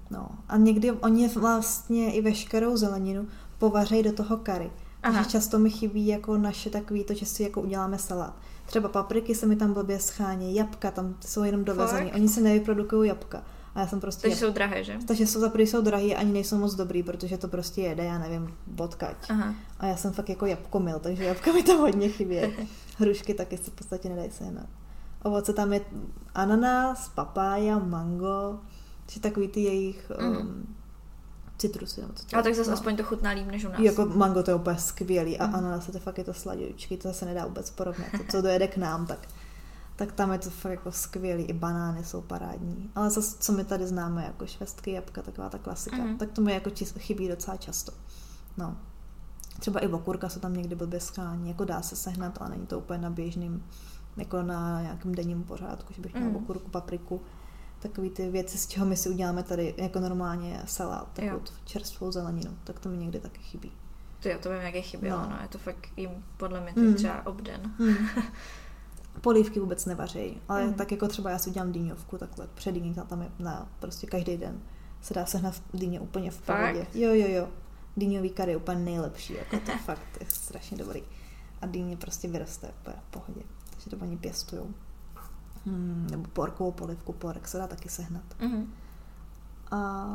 [0.10, 4.72] No a někdy oni vlastně i veškerou zeleninu povařejí do toho kary.
[5.04, 5.14] Aha.
[5.14, 8.34] Takže často mi chybí jako naše takový to, že si jako uděláme salát.
[8.66, 12.14] Třeba papriky se mi tam blbě schání, jabka tam jsou jenom dovezený.
[12.14, 13.44] Oni se nevyprodukují jabka.
[13.76, 14.22] A já jsem prostě...
[14.22, 14.98] Takže jsou drahé, že?
[15.08, 18.54] Takže jsou za jsou drahé ani nejsou moc dobrý, protože to prostě jede, já nevím,
[18.68, 19.16] bodkať.
[19.30, 19.56] Aha.
[19.80, 22.38] A já jsem fakt jako jabkomil, takže jabka mi tam hodně chybí.
[22.98, 24.66] Hrušky taky se v podstatě nedají sehnat.
[25.24, 25.82] Ovoce tam je
[26.36, 28.60] ananas, papája, mango,
[29.08, 30.38] či takový ty jejich mm.
[30.38, 30.76] um,
[31.58, 32.02] citrusy.
[32.02, 32.74] Nebo co a tak zase no.
[32.74, 33.80] aspoň to chutná líp než u nás.
[33.80, 35.56] Jako mango to je úplně skvělý a mm.
[35.56, 38.08] ananas to fakt je to sladoučky, to se nedá vůbec porovnat.
[38.12, 39.20] To, co dojede k nám, tak,
[39.96, 41.44] tak tam je to fakt jako skvělý.
[41.44, 42.92] I banány jsou parádní.
[42.96, 46.18] Ale zase, co my tady známe, jako švestky, jabka, taková ta klasika, mm.
[46.18, 47.92] tak to mi jako chybí docela často.
[48.58, 48.78] No.
[49.60, 52.80] Třeba i okurka se tam někdy blbě schání, jako dá se sehnat, ale není to
[52.80, 53.66] úplně na běžným,
[54.18, 56.36] jako na nějakém denním pořádku, že bych měla mm.
[56.36, 57.22] okurku, papriku,
[57.80, 62.58] takové ty věci, z čeho my si uděláme tady jako normálně salát, takovou čerstvou zeleninu,
[62.64, 63.72] tak to mi někdy taky chybí.
[64.20, 65.30] To jo, to by mi nějaké chybělo, no.
[65.30, 65.38] no.
[65.42, 66.94] je to fakt jim podle mě mm.
[66.94, 67.74] třeba obden.
[67.80, 67.96] Mm.
[69.22, 70.74] Polívky vůbec nevařejí, ale mm.
[70.74, 74.62] tak jako třeba já si udělám dýňovku takhle předýní, tam je na prostě každý den
[75.06, 76.88] se dá sehnat dýně úplně v pohodě.
[76.94, 77.48] Jo, jo, jo.
[77.98, 81.04] Dýňový kary je úplně nejlepší, jako to fakt je strašně dobrý.
[81.62, 83.42] A dýně prostě vyroste úplně v pohodě.
[83.70, 84.70] Takže to oni pěstujou.
[85.66, 88.24] Hmm, nebo porkovou polivku, porek se dá taky sehnat.
[88.40, 88.66] Mm-hmm.
[89.72, 90.08] A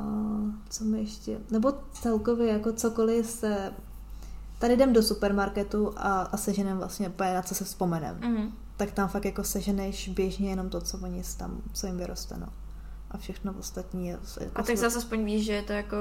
[0.68, 3.72] co mi ještě, nebo celkově jako cokoliv se,
[4.58, 8.16] tady jdem do supermarketu a, a seženem vlastně úplně na co se vzpomenem.
[8.20, 8.50] Mm-hmm.
[8.80, 12.46] Tak tam fakt jako seženeš běžně jenom to, co oni tam, co jim vyroste, no.
[13.10, 14.18] A všechno ostatní je...
[14.40, 15.96] Jako a tak zase aspoň víš, že je to jako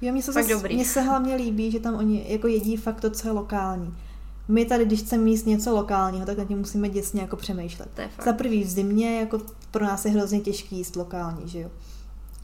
[0.00, 0.74] Jo, mně se, fakt zase, dobrý.
[0.74, 3.96] Mně se hlavně líbí, že tam oni jako jedí fakt to, co je lokální.
[4.48, 8.00] My tady, když chceme jíst něco lokálního, tak na tím musíme děsně jako přemýšlet.
[8.24, 9.40] Za prvý v zimě, jako
[9.70, 11.70] pro nás je hrozně těžký jíst lokální, že jo.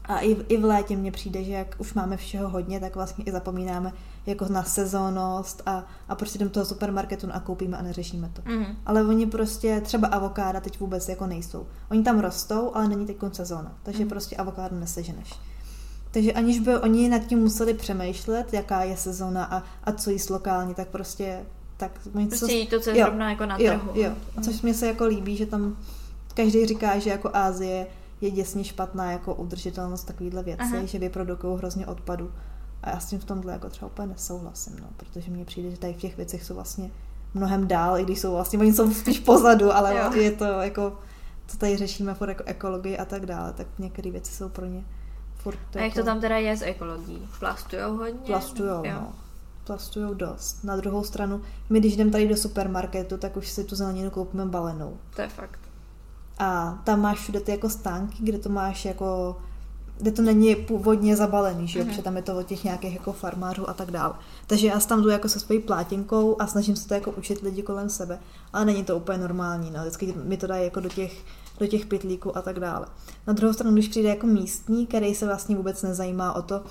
[0.05, 2.95] A i v, i v létě mně přijde, že jak už máme všeho hodně, tak
[2.95, 3.91] vlastně i zapomínáme
[4.25, 8.41] jako na sezónnost a, a prostě jdeme do toho supermarketu a koupíme a neřešíme to.
[8.45, 8.65] Mm.
[8.85, 11.67] Ale oni prostě, třeba avokáda teď vůbec jako nejsou.
[11.91, 14.09] Oni tam rostou, ale není teď sezóna, takže mm.
[14.09, 15.33] prostě avokádo neseženeš.
[16.11, 20.29] Takže aniž by oni nad tím museli přemýšlet, jaká je sezóna a, a co jíst
[20.29, 21.45] lokálně, tak prostě
[21.77, 21.91] tak
[22.29, 23.91] prostě jí to, co je zrovna jako na trhu.
[23.93, 24.11] Jo, jo.
[24.43, 25.77] Což mi se jako líbí, že tam
[26.33, 27.87] každý říká, že jako Ázie
[28.23, 30.85] je děsně špatná jako udržitelnost takovýhle věci, Aha.
[30.85, 32.31] že vyprodukují hrozně odpadu.
[32.83, 35.77] A já s tím v tomhle jako třeba úplně nesouhlasím, no, protože mně přijde, že
[35.77, 36.91] tady v těch věcech jsou vlastně
[37.33, 40.13] mnohem dál, i když jsou vlastně, oni jsou spíš pozadu, ale jo.
[40.13, 40.99] je to jako,
[41.47, 44.83] co tady řešíme furt jako ekologii a tak dále, tak některé věci jsou pro ně
[45.35, 45.99] furt A jak jako...
[45.99, 47.29] to tam teda je s ekologií?
[47.39, 48.25] Plastujou hodně?
[48.25, 48.93] Plastujou, jo.
[48.93, 49.13] no
[49.63, 50.63] plastujou dost.
[50.63, 54.45] Na druhou stranu, my když jdeme tady do supermarketu, tak už si tu zeleninu koupíme
[54.45, 54.97] balenou.
[55.15, 55.59] To je fakt.
[56.37, 59.35] A tam máš všude ty jako stánky, kde to máš jako
[59.97, 61.85] kde to není původně zabalený, že jo?
[61.85, 61.89] Mm-hmm.
[61.89, 64.13] protože tam je to od těch nějakých jako farmářů a tak dále.
[64.47, 67.63] Takže já tam jdu jako se svojí plátinkou a snažím se to jako učit lidi
[67.63, 68.19] kolem sebe,
[68.53, 69.79] ale není to úplně normální, no.
[69.81, 71.23] vždycky mi to dají jako do těch,
[71.59, 72.85] do těch pytlíků a tak dále.
[73.27, 76.61] Na druhou stranu, když přijde jako místní, který se vlastně vůbec nezajímá o to,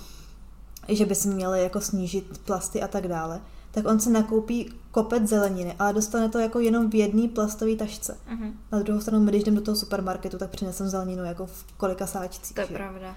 [0.87, 3.41] že by si měli jako snížit plasty a tak dále,
[3.73, 8.17] tak on se nakoupí kopec zeleniny, ale dostane to jako jenom v jedné plastové tašce.
[8.33, 8.53] Uh-huh.
[8.71, 12.55] Na druhou stranu, když jdem do toho supermarketu, tak přinesem zeleninu jako v kolika sáčcích.
[12.55, 12.73] To je že?
[12.73, 13.15] pravda.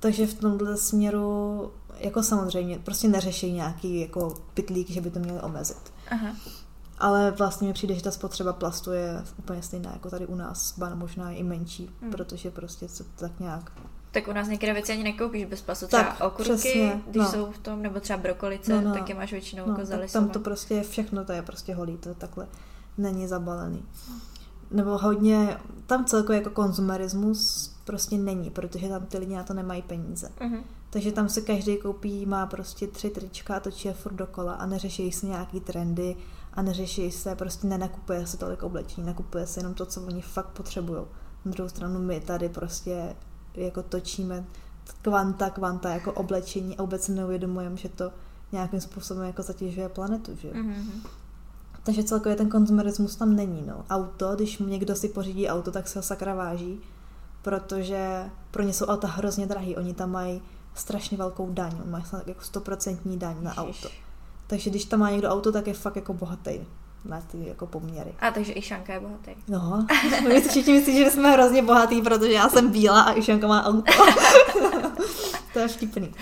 [0.00, 5.40] Takže v tomhle směru, jako samozřejmě, prostě neřeší nějaký jako pitlík, že by to měli
[5.40, 5.92] omezit.
[6.10, 6.34] Uh-huh.
[6.98, 10.78] Ale vlastně mi přijde, že ta spotřeba plastu je úplně stejná jako tady u nás,
[10.78, 12.10] ba možná i menší, mm.
[12.10, 13.72] protože prostě se tak nějak
[14.12, 15.86] tak u nás některé věci ani nekoupíš bez pasu.
[15.86, 17.30] Třeba tak, okurky, přesně, když no.
[17.30, 18.94] jsou v tom, nebo třeba brokolice, no, no.
[18.94, 20.24] tak je máš většinou no, jako zalisové.
[20.24, 22.46] Tam to prostě je všechno, to je prostě holý, to takhle
[22.98, 23.84] není zabalený.
[24.70, 29.82] Nebo hodně, tam celkově jako konzumerismus prostě není, protože tam ty lidi na to nemají
[29.82, 30.30] peníze.
[30.40, 30.62] Uh-huh.
[30.90, 34.66] Takže tam se každý koupí, má prostě tři trička a točí je furt dokola a
[34.66, 36.16] neřeší se nějaký trendy
[36.52, 40.48] a neřeší se, prostě nenakupuje se tolik oblečení, nakupuje se jenom to, co oni fakt
[40.48, 41.00] potřebují.
[41.44, 43.16] Na druhou stranu my tady prostě
[43.64, 44.44] jako točíme
[45.02, 48.12] kvanta, kvanta jako oblečení a vůbec si neuvědomujeme, že to
[48.52, 50.90] nějakým způsobem jako zatěžuje planetu, že mm-hmm.
[51.82, 53.84] Takže celkově ten konzumerismus tam není, no.
[53.90, 56.80] Auto, když někdo si pořídí auto, tak se ho sakra váží,
[57.42, 60.42] protože pro ně jsou auta hrozně drahý, oni tam mají
[60.74, 63.84] strašně velkou daň, má jako stoprocentní daň na Ježiš.
[63.84, 63.94] auto.
[64.46, 66.60] Takže když tam má někdo auto, tak je fakt jako bohatý
[67.04, 68.14] na ty jako poměry.
[68.20, 69.30] A takže i Šanka je bohatý.
[69.48, 69.86] No,
[70.28, 73.46] my si všichni myslí, že jsme hrozně bohatý, protože já jsem bílá a i Šanka
[73.46, 73.92] má auto.
[75.52, 76.14] to je vtipný.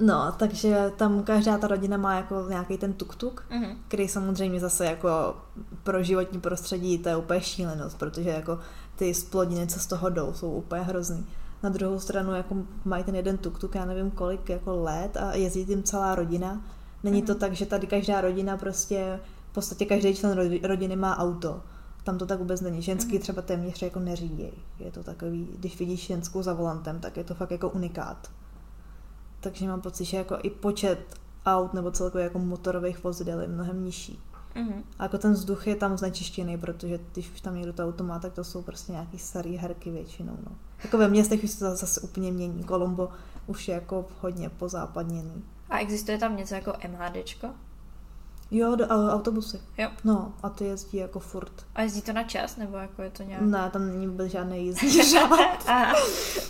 [0.00, 3.76] No, takže tam každá ta rodina má jako nějaký ten tuk-tuk, mm-hmm.
[3.88, 5.36] který samozřejmě zase jako
[5.82, 8.58] pro životní prostředí to je úplně šílenost, protože jako
[8.96, 11.26] ty splodiny, co z toho jdou, jsou úplně hrozný.
[11.62, 15.66] Na druhou stranu jako mají ten jeden tuk-tuk, já nevím kolik jako let a jezdí
[15.66, 16.60] tím celá rodina.
[17.02, 17.26] Není mm-hmm.
[17.26, 19.20] to tak, že tady každá rodina prostě
[19.52, 21.62] v podstatě každý člen rodiny má auto.
[22.04, 22.82] Tam to tak vůbec není.
[22.82, 23.22] Ženský mhm.
[23.22, 24.52] třeba téměř jako neřídějí.
[24.78, 28.30] Je to takový, když vidíš ženskou za volantem, tak je to fakt jako unikát.
[29.40, 30.98] Takže mám pocit, že jako i počet
[31.46, 34.18] aut nebo celkově jako motorových vozidel je mnohem nižší.
[34.54, 34.82] Mm-hmm.
[34.98, 38.18] A jako ten vzduch je tam znečištěný, protože když už tam někdo to auto má,
[38.18, 40.36] tak to jsou prostě nějaký starý herky většinou.
[40.46, 40.52] No.
[40.84, 42.64] Jako ve městech už se to zase úplně mění.
[42.64, 43.08] Kolombo
[43.46, 45.44] už je jako hodně pozápadněný.
[45.70, 47.48] A existuje tam něco jako MHDčko?
[48.54, 49.60] Jo, do, autobusy.
[49.78, 49.88] Jo.
[50.04, 51.52] No, a ty jezdí jako furt.
[51.74, 53.42] A jezdí to na čas, nebo jako je to nějak?
[53.42, 55.64] Ne, tam není vůbec žádný jízdní řád.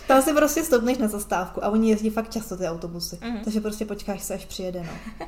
[0.07, 3.15] tam si prostě stoupneš na zastávku a oni jezdí fakt často ty autobusy.
[3.15, 3.43] Mm-hmm.
[3.43, 5.25] Takže prostě počkáš se, až přijede, no.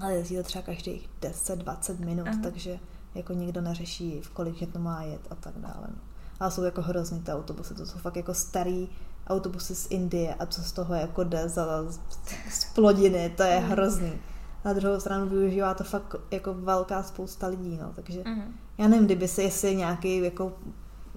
[0.00, 2.42] Ale jezdí to třeba každých 10-20 minut, uh-huh.
[2.42, 2.78] takže
[3.14, 5.86] jako nikdo neřeší, v kolik že to má jet a tak dále.
[5.88, 5.98] No.
[6.40, 8.88] Ale jsou jako hrozný ty autobusy, to jsou fakt jako starý
[9.26, 11.66] autobusy z Indie a co z toho jako jde za
[12.50, 14.12] z plodiny, to je hrozný.
[14.66, 18.42] Na druhou stranu využívá to fakt jako velká spousta lidí, no, takže uh-huh.
[18.78, 20.52] já nevím, kdyby se, jestli nějaký jako,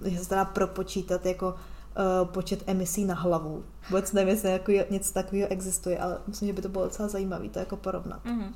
[0.04, 3.64] že se dá propočítat jako uh, počet emisí na hlavu.
[3.88, 7.48] Vůbec nevím, jestli jako něco takového existuje, ale myslím, že by to bylo docela zajímavé
[7.48, 8.24] to jako porovnat.
[8.24, 8.52] Uh-huh.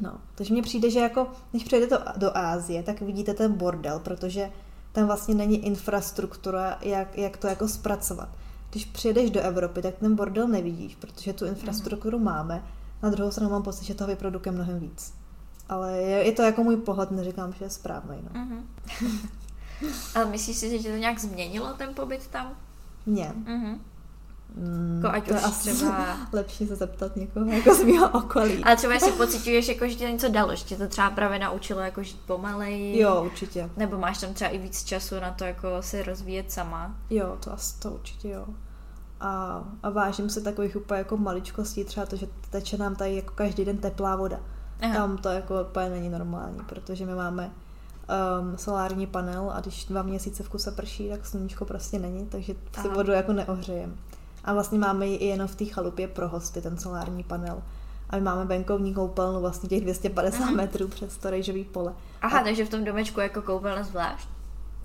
[0.00, 3.98] No, takže mně přijde, že jako, když přejdete do, do Ázie, tak vidíte ten bordel,
[3.98, 4.50] protože
[4.92, 8.28] tam vlastně není infrastruktura, jak, jak to jako zpracovat.
[8.70, 12.24] Když přijedeš do Evropy, tak ten bordel nevidíš, protože tu infrastrukturu mm.
[12.24, 12.62] máme.
[13.02, 15.14] Na druhou stranu mám pocit, že toho vyprodukuje mnohem víc.
[15.68, 18.16] Ale je, je to jako můj pohled, neříkám, že je správný.
[18.22, 18.46] No.
[19.80, 19.96] Mm-hmm.
[20.14, 22.56] Ale myslíš si, že tě to nějak změnilo ten pobyt tam?
[23.06, 23.32] Ne.
[23.44, 23.78] Mm-hmm.
[24.54, 26.16] Mm, jako ať to už asi třeba...
[26.32, 28.64] lepší se zeptat někoho jako z mého okolí.
[28.64, 31.80] Ale třeba si pocituješ, jako, že tě něco dalo, že tě to třeba právě naučilo
[31.80, 33.00] jako žít pomaleji.
[33.00, 33.70] Jo, určitě.
[33.76, 36.96] Nebo máš tam třeba i víc času na to jako se rozvíjet sama.
[37.10, 38.46] Jo, to asi to určitě jo.
[39.20, 43.34] A, a vážím se takových úplně jako maličkostí, třeba to, že teče nám tady jako
[43.34, 44.40] každý den teplá voda.
[44.82, 44.94] Aha.
[44.94, 47.50] Tam to jako úplně není normální, protože my máme
[48.40, 52.54] um, solární panel a když dva měsíce v kuse prší, tak sluníčko prostě není, takže
[52.82, 53.92] si vodu jako neohřejeme.
[54.44, 57.62] A vlastně máme ji i jenom v té chalupě pro hosty, ten solární panel.
[58.10, 60.52] A my máme venkovní koupelnu vlastně těch 250 Aha.
[60.52, 61.92] metrů přes to rejžový pole.
[62.22, 62.44] Aha, a...
[62.44, 64.28] takže v tom domečku jako koupelna zvlášť?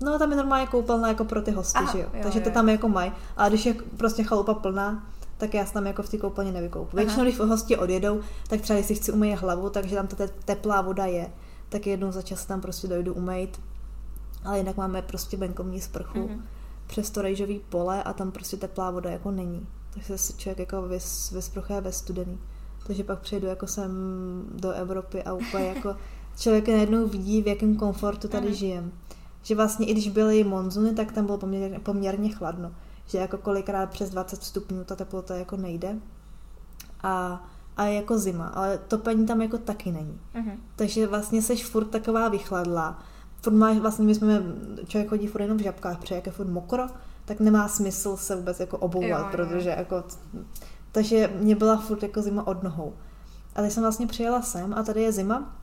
[0.00, 2.08] No, tam je normálně koupelna jako pro ty hosty, Aha, že jo?
[2.14, 3.12] jo takže jo, to tam jako mají.
[3.36, 5.06] A když je prostě chalupa plná,
[5.36, 6.96] tak já se tam jako v té koupelně nevykoupu.
[6.96, 11.06] Většinou, když hosti odjedou, tak třeba si chci umýt hlavu, takže tam ta teplá voda
[11.06, 11.30] je,
[11.68, 13.60] tak jednou za čas tam prostě dojdu umýt.
[14.44, 16.18] Ale jinak máme prostě venkovní sprchu.
[16.18, 16.40] Mm-hmm
[16.86, 19.66] přes to rejžový pole a tam prostě teplá voda jako není.
[19.94, 22.38] Takže se člověk jako vys, vysprochuje ve studený.
[22.86, 23.90] Takže pak přejdu jako sem
[24.54, 25.96] do Evropy a úplně jako
[26.36, 28.92] člověk najednou vidí, v jakém komfortu tady žijem.
[29.46, 32.72] Že vlastně i když byly monzuny, tak tam bylo poměrně, poměrně chladno.
[33.06, 35.96] Že jako kolikrát přes 20 stupňů ta teplota jako nejde.
[37.02, 37.44] A,
[37.76, 40.20] a je jako zima, ale topení tam jako taky není.
[40.34, 40.56] Uh-huh.
[40.76, 43.02] Takže vlastně seš furt taková vychladlá
[43.46, 44.42] furt máš, vlastně my jsme,
[44.86, 46.86] člověk chodí furt jenom v žabkách, protože jak je furt mokro,
[47.24, 49.28] tak nemá smysl se vůbec jako obouvat, jo, jo.
[49.30, 50.04] protože jako,
[50.92, 52.94] takže mě byla furt jako zima od nohou.
[53.54, 55.56] A teď jsem vlastně přijela sem a tady je zima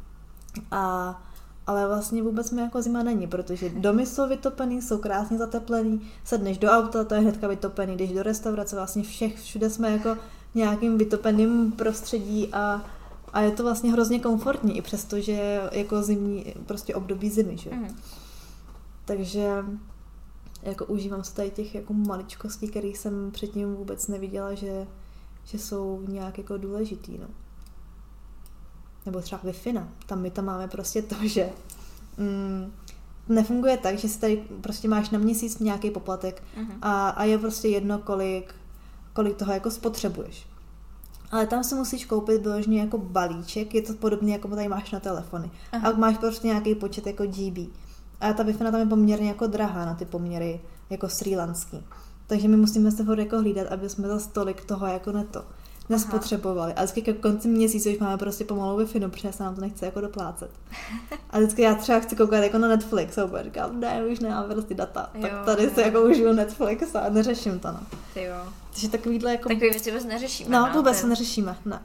[0.71, 1.23] a
[1.67, 6.57] ale vlastně vůbec mi jako zima není, protože domy jsou vytopený, jsou krásně zateplený, sedneš
[6.57, 10.17] do auta, to je hnedka vytopený, když do restaurace, vlastně všech, všude jsme jako
[10.55, 12.85] nějakým vytopeným prostředí a
[13.33, 17.69] a je to vlastně hrozně komfortní, i přesto, že jako zimní, prostě období zimy, že?
[17.69, 17.87] Mm.
[19.05, 19.49] Takže
[20.63, 24.87] jako užívám se tady těch jako maličkostí, které jsem předtím vůbec neviděla, že,
[25.43, 27.27] že jsou nějak jako důležitý, no.
[29.05, 29.87] Nebo třeba wi no.
[30.05, 31.49] Tam my tam máme prostě to, že
[32.17, 32.71] mm,
[33.29, 36.77] nefunguje tak, že si tady prostě máš na měsíc nějaký poplatek mm-hmm.
[36.81, 38.55] a, a je prostě jedno, kolik,
[39.13, 40.53] kolik toho jako spotřebuješ
[41.33, 44.99] ale tam si musíš koupit vyloženě jako balíček, je to podobné, jako tady máš na
[44.99, 45.51] telefony.
[45.71, 45.89] Aha.
[45.89, 47.57] A máš prostě nějaký počet jako GB.
[48.21, 51.83] A ta wi tam je poměrně jako drahá na ty poměry jako srílanský.
[52.27, 55.45] Takže my musíme se furt jako hlídat, aby jsme za stolik toho jako neto
[55.89, 56.73] nespotřebovali.
[56.73, 59.61] A vždycky ke konci měsíce už máme prostě pomalu wi no, protože se nám to
[59.61, 60.51] nechce jako doplácet.
[61.29, 64.45] A vždycky já třeba chci koukat jako na Netflix a úplně říkám, ne, už nemám
[64.49, 65.09] prostě data.
[65.13, 65.69] Jo, tak tady jo.
[65.75, 67.79] se jako užiju Netflix a neřeším to, no.
[68.21, 68.35] jo.
[68.71, 69.49] Takže takovýhle jako...
[69.49, 70.49] Takové věci vůbec neřešíme.
[70.49, 71.09] No, no vůbec ten...
[71.09, 71.81] neřešíme, ne.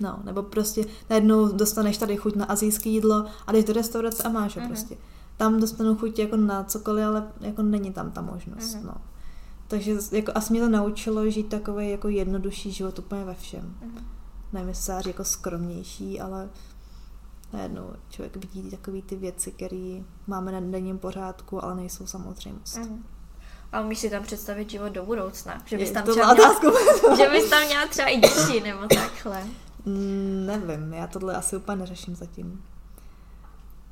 [0.00, 4.28] No, nebo prostě najednou dostaneš tady chuť na azijské jídlo a jdeš do restaurace a
[4.28, 4.66] máš ho mm-hmm.
[4.66, 4.96] prostě.
[5.36, 8.84] Tam dostanu chuť jako na cokoliv, ale jako není tam ta možnost, mm-hmm.
[8.84, 8.94] no.
[9.68, 13.76] Takže jako asi mě to naučilo žít takový jako jednodušší život úplně ve všem.
[13.82, 14.04] Mm-hmm.
[14.52, 16.48] Nevím, jestli jako skromnější, ale
[17.52, 22.76] najednou člověk vidí takové ty věci, které máme na denním pořádku, ale nejsou samozřejmost.
[22.76, 23.02] Mm-hmm.
[23.72, 25.62] A umíš si tam představit život do budoucna?
[25.66, 26.60] Že bys tam, třeba měla,
[27.16, 29.44] že bys tam měla třeba i děti nebo takhle.
[29.84, 32.62] Mm, nevím, já tohle asi úplně neřeším zatím.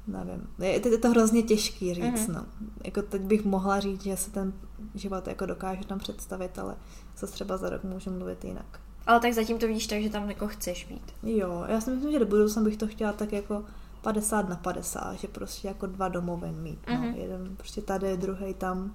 [0.07, 0.49] Nevím.
[0.59, 2.33] Je, je to hrozně těžký říct, mm-hmm.
[2.35, 2.47] no.
[2.85, 4.53] Jako teď bych mohla říct, že se ten
[4.95, 6.77] život jako dokážu tam představit, ale
[7.15, 8.81] se třeba za rok můžu mluvit jinak.
[9.07, 11.13] Ale tak zatím to vidíš tak, že tam jako chceš být.
[11.23, 13.65] Jo, já si myslím, že do budoucna bych to chtěla tak jako
[14.03, 16.79] 50 na 50, že prostě jako dva domovy mít.
[16.89, 16.95] No.
[16.95, 17.17] Mm-hmm.
[17.17, 18.95] Jeden prostě tady, druhý tam.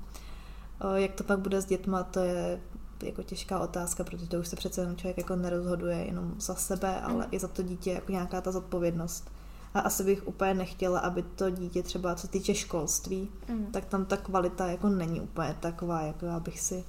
[0.96, 2.60] Jak to pak bude s dětma, to je
[3.04, 7.02] jako těžká otázka, protože to už se přece jenom člověk jako nerozhoduje jenom za sebe,
[7.02, 7.30] ale mm.
[7.32, 9.32] i za to dítě jako nějaká ta zodpovědnost.
[9.74, 13.66] A asi bych úplně nechtěla, aby to dítě třeba, co týče školství, mm.
[13.66, 16.84] tak tam ta kvalita jako není úplně taková, jako já bych si,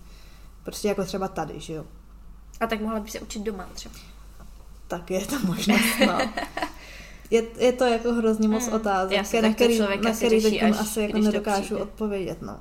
[0.62, 1.84] prostě jako třeba tady, že jo.
[2.60, 3.94] A tak mohla by se učit doma třeba.
[4.88, 6.18] Tak je to možnost, no.
[7.30, 11.00] je, je to jako hrozně moc mm, otázek, jasně, na který, na který teď asi
[11.00, 12.60] jako nedokážu odpovědět, no.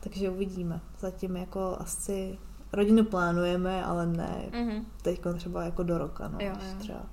[0.00, 0.80] Takže uvidíme.
[1.00, 2.38] Zatím jako asi
[2.72, 4.84] rodinu plánujeme, ale ne mm-hmm.
[5.02, 6.38] teď třeba jako do roka, no.
[6.40, 6.76] Jo, jo.
[6.78, 7.06] Třeba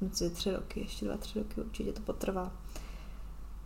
[0.00, 2.52] myslím, tři roky, ještě dva, tři roky určitě to potrvá.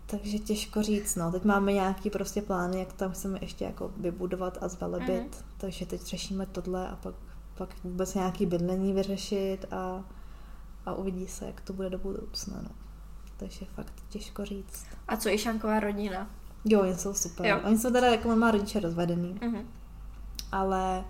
[0.06, 1.32] Takže těžko říct, no.
[1.32, 5.44] Teď máme nějaký prostě plány, jak tam chceme ještě jako vybudovat a zvelebit, mm-hmm.
[5.56, 7.14] takže teď řešíme tohle a pak,
[7.54, 10.04] pak vůbec nějaký bydlení vyřešit a,
[10.86, 12.70] a uvidí se, jak to bude do budoucna, no.
[13.36, 14.86] Takže fakt těžko říct.
[15.08, 16.30] A co Šanková rodina?
[16.64, 17.46] Jo, oni jsou super.
[17.46, 17.60] Jo.
[17.64, 19.64] Oni jsou teda, jako má rodiče rozvedený, mm-hmm.
[20.52, 21.04] ale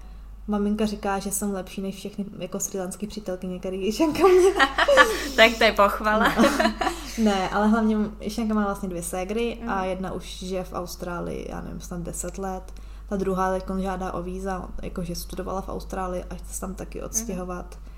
[0.46, 4.54] Maminka říká, že jsem lepší než všechny jako srilanský přítelkyně, který Išanka mě.
[5.36, 6.34] tak to je pochvala.
[6.36, 6.72] no.
[7.18, 9.68] Ne, ale hlavně Išanka má vlastně dvě ségry mm.
[9.68, 9.88] a mhm.
[9.88, 12.72] jedna už žije v Austrálii, já nevím, snad 10 let.
[13.08, 17.02] Ta druhá teď žádá o víza, jakože studovala v Austrálii a chce se tam taky
[17.02, 17.74] odstěhovat.
[17.74, 17.94] Mm.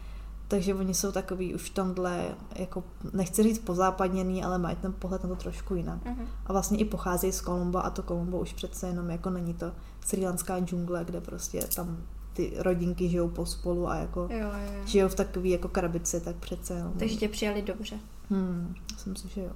[0.49, 2.25] Takže oni jsou takový už v tomhle,
[2.57, 6.05] jako nechci říct pozápadněný, ale mají ten pohled na to trošku jinak.
[6.05, 6.27] Mm-hmm.
[6.47, 9.73] A vlastně i pocházejí z Kolumba a to Kolumbo už přece jenom jako není to
[10.01, 11.99] srilanská džungle, kde prostě tam
[12.37, 14.87] ty rodinky žijou pospolu a jako jo, jo.
[14.87, 16.83] žijou v takové jako krabici, tak přece.
[16.83, 16.93] No.
[16.99, 17.97] Takže tě přijali dobře.
[18.31, 19.51] Hmm, myslím si, že jo.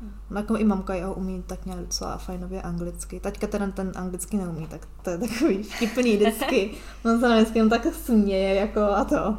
[0.00, 0.12] Hmm.
[0.30, 3.20] No, jako i mamka jeho umí tak nějak docela fajnově anglicky.
[3.20, 6.74] Taťka teda ten anglicky neumí, tak to je takový vtipný vždycky.
[7.04, 9.36] On se na vždycky tak směje jako a to.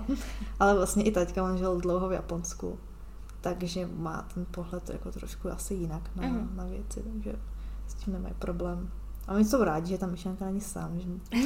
[0.60, 2.80] Ale vlastně i taťka, on žil dlouho v Japonsku.
[3.42, 6.52] Takže má ten pohled jako trošku asi jinak na, mm.
[6.56, 7.36] na věci, takže
[7.88, 8.90] s tím nemají problém.
[9.28, 11.00] A oni jsou rádi, že ta myšlenka není sám.
[11.00, 11.08] Že,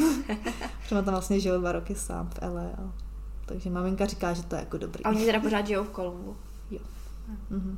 [0.88, 2.62] že tam vlastně žil dva roky sám v LA.
[2.62, 2.92] A,
[3.46, 5.04] takže maminka říká, že to je jako dobrý.
[5.04, 6.36] A oni teda pořád žijou v Kolumbu.
[6.72, 6.80] Jo.
[7.50, 7.78] Mhm.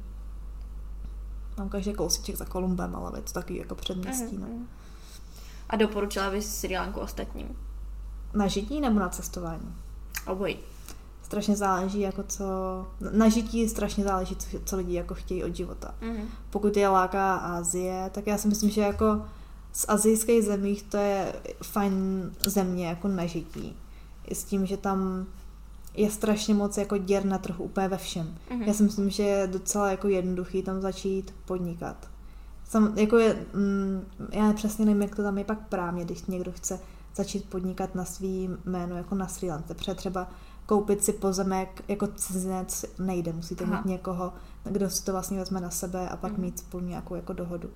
[1.58, 4.38] Mám každý kousíček za Kolumbem, ale je to taky jako předměstí.
[4.38, 4.48] No.
[4.48, 4.68] Mhm.
[5.70, 7.56] A doporučila bys Sri Lanku ostatním?
[8.34, 9.76] Na žití nebo na cestování?
[10.28, 10.58] Obojí.
[11.22, 12.46] Strašně záleží, jako co...
[13.12, 15.96] Na žití strašně záleží, co, co lidi jako chtějí od života.
[16.02, 16.26] Mm-hmm.
[16.50, 19.26] Pokud je láká Asie, tak já si myslím, že jako
[19.74, 23.76] z azijských zemích to je fajn země jako na žití.
[24.28, 25.26] I s tím, že tam
[25.94, 28.36] je strašně moc jako děr na trhu úplně ve všem.
[28.50, 28.68] Mm-hmm.
[28.68, 32.08] Já si myslím, že je docela jako jednoduchý tam začít podnikat.
[32.70, 36.52] Sam, jako je, mm, já přesně nevím, jak to tam je pak právně, když někdo
[36.52, 36.80] chce
[37.16, 39.74] začít podnikat na svý jméno jako na Sri Lance.
[39.74, 40.28] Protože třeba
[40.66, 43.78] koupit si pozemek jako cizinec nejde, musíte Aha.
[43.78, 46.42] mít někoho, kdo si to vlastně vezme na sebe a pak mm.
[46.42, 47.70] mít spolu nějakou jako dohodu.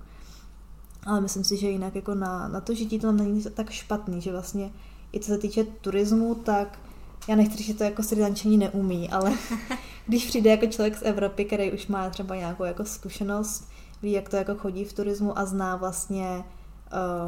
[1.06, 4.32] Ale myslím si, že jinak jako na, na to žití to není tak špatný, že
[4.32, 4.70] vlastně
[5.12, 6.78] i co se týče turismu, tak
[7.28, 9.32] já nechci že to jako Sri neumí, ale
[10.06, 13.68] když přijde jako člověk z Evropy, který už má třeba nějakou jako zkušenost,
[14.02, 16.44] ví, jak to jako chodí v turismu a zná vlastně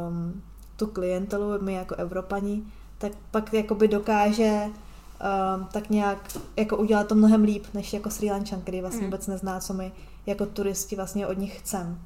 [0.07, 0.41] um,
[0.75, 2.63] tu klientelu, my jako Evropani,
[2.97, 8.31] tak pak jakoby dokáže um, tak nějak jako udělat to mnohem líp, než jako Sri
[8.31, 9.05] Lančan, který vlastně mm.
[9.05, 9.91] vůbec nezná, co my
[10.25, 11.97] jako turisti vlastně od nich chceme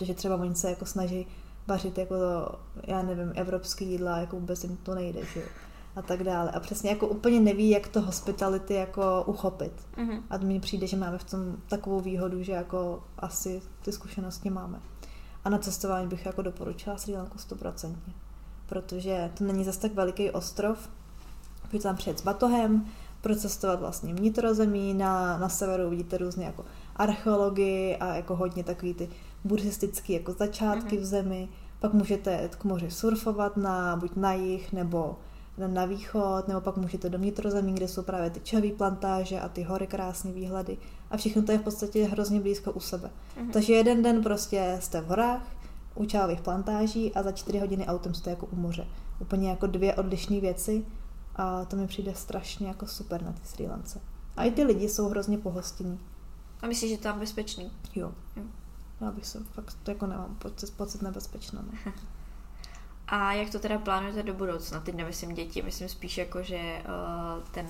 [0.00, 1.26] protože třeba oni se jako snaží
[1.66, 2.14] vařit jako,
[2.86, 5.42] já nevím, evropský jídla, jako vůbec jim to nejde, že
[5.96, 6.50] a tak dále.
[6.50, 9.72] A přesně jako úplně neví, jak to hospitality jako uchopit.
[9.96, 10.22] Mm-hmm.
[10.30, 14.80] A mně přijde, že máme v tom takovou výhodu, že jako asi ty zkušenosti máme.
[15.44, 18.12] A na cestování bych jako doporučila Sri Lanku stoprocentně.
[18.66, 20.88] Protože to není zase tak veliký ostrov,
[21.70, 22.86] Pojďte tam přijet s batohem,
[23.20, 26.64] procestovat vlastně vnitrozemí, na, na severu vidíte různě jako
[26.96, 29.08] archeologii a jako hodně takový ty
[29.44, 31.00] buddhistické jako začátky mm-hmm.
[31.00, 31.48] v zemi,
[31.80, 35.16] pak můžete jet k moři surfovat na, buď na jih nebo
[35.66, 39.62] na východ, nebo pak můžete do vnitrozemí, kde jsou právě ty čavý plantáže a ty
[39.62, 40.78] hory, krásné výhledy.
[41.10, 43.10] A všechno to je v podstatě hrozně blízko u sebe.
[43.10, 43.50] Mm-hmm.
[43.50, 45.42] Takže jeden den prostě jste v horách,
[45.94, 48.86] u čávých plantáží a za čtyři hodiny autem jste jako u moře.
[49.20, 50.84] Úplně jako dvě odlišné věci
[51.36, 54.00] a to mi přijde strašně jako super na ty Sri Lance.
[54.36, 56.00] A i ty lidi jsou hrozně pohostinní.
[56.62, 57.72] A myslíš, že tam bezpečný?
[57.94, 58.12] Jo.
[58.36, 58.42] jo.
[59.00, 61.62] Já bych se fakt jako nemám pocit, pocit nebezpečná.
[61.62, 61.92] No.
[63.10, 64.80] A jak to teda plánujete do budoucna?
[64.80, 67.66] Teď nemyslím děti, myslím spíš jako, že uh, ten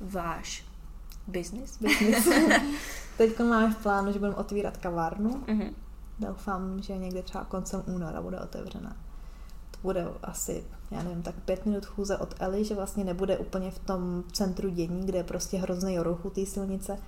[0.00, 0.64] váš
[1.26, 1.78] business.
[1.78, 2.28] business.
[3.16, 5.30] Teď máme v plánu, že budeme otvírat kavárnu.
[5.30, 5.72] Mm-hmm.
[6.18, 8.96] Doufám, že někde třeba koncem února bude otevřena.
[9.70, 13.70] to bude asi, já nevím, tak pět minut chůze od Eli, že vlastně nebude úplně
[13.70, 16.98] v tom centru dění, kde je prostě hrozný ruchu té silnice,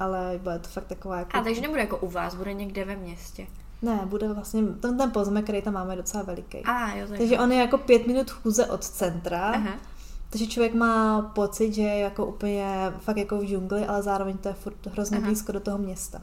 [0.00, 1.36] ale bude to fakt taková jako...
[1.36, 3.46] A takže nebude jako u vás, bude někde ve městě.
[3.82, 6.58] Ne, bude vlastně, ten, ten pozemek, který tam máme, je docela veliký.
[6.58, 9.70] A, jo, tak takže on je jako pět minut chůze od centra, Aha.
[10.30, 14.48] takže člověk má pocit, že je jako úplně fakt jako v džungli, ale zároveň to
[14.48, 15.26] je furt hrozně Aha.
[15.26, 16.22] blízko do toho města.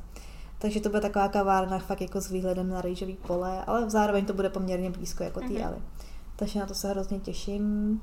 [0.59, 4.33] Takže to bude taková kavárna fakt jako s výhledem na rýžový pole, ale zároveň to
[4.33, 5.71] bude poměrně blízko jako ty uh
[6.35, 8.01] Takže na to se hrozně těším.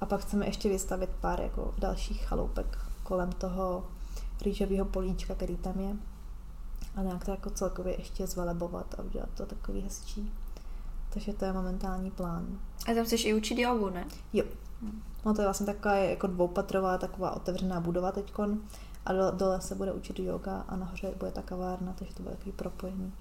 [0.00, 3.84] A pak chceme ještě vystavit pár jako dalších chaloupek kolem toho
[4.42, 5.96] rýžového políčka, který tam je.
[6.96, 10.32] A nějak to jako celkově ještě zvelebovat a udělat to takový hezčí.
[11.10, 12.46] Takže to je momentální plán.
[12.90, 14.04] A tam chceš i učit jogu, ne?
[14.32, 14.44] Jo.
[15.26, 18.60] No to je vlastně taková jako dvoupatrová, taková otevřená budova teďkon
[19.06, 22.52] a dole se bude učit yoga a nahoře bude ta kavárna, takže to bude takový
[22.52, 23.12] propojený.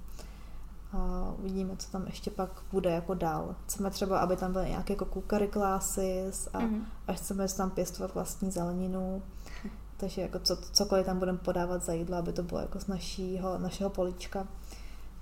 [0.94, 3.56] A uvidíme, co tam ještě pak bude jako dál.
[3.66, 6.82] Chceme třeba, aby tam byly nějaké jako kukary classes a mm-hmm.
[7.08, 9.22] až chceme tam pěstovat vlastní zeleninu.
[9.98, 13.58] Takže jako co, cokoliv tam budeme podávat za jídlo, aby to bylo jako z našího,
[13.58, 14.48] našeho polička.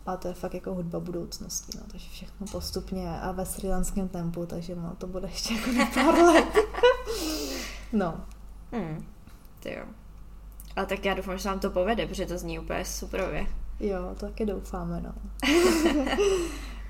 [0.05, 4.45] A to je fakt jako hudba budoucnosti, no, takže všechno postupně a ve srilanském tempu,
[4.45, 6.53] takže no, to bude ještě jako na pár let.
[7.93, 8.26] no.
[8.71, 9.05] Hmm.
[9.59, 9.86] Ty jo.
[10.76, 13.47] Ale tak já doufám, že vám to povede, protože to zní úplně superově.
[13.80, 15.13] Jo, taky doufáme, no.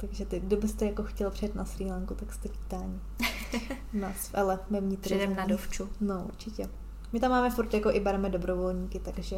[0.00, 3.00] tak, takže ty, kdo byste jako chtěl přijet na Sri Lanku, tak jste vítání.
[3.92, 5.02] Nás, ale my vnitř.
[5.02, 5.88] Přijdem na dovču.
[6.00, 6.68] No, určitě.
[7.12, 9.36] My tam máme furt jako i bereme dobrovolníky, takže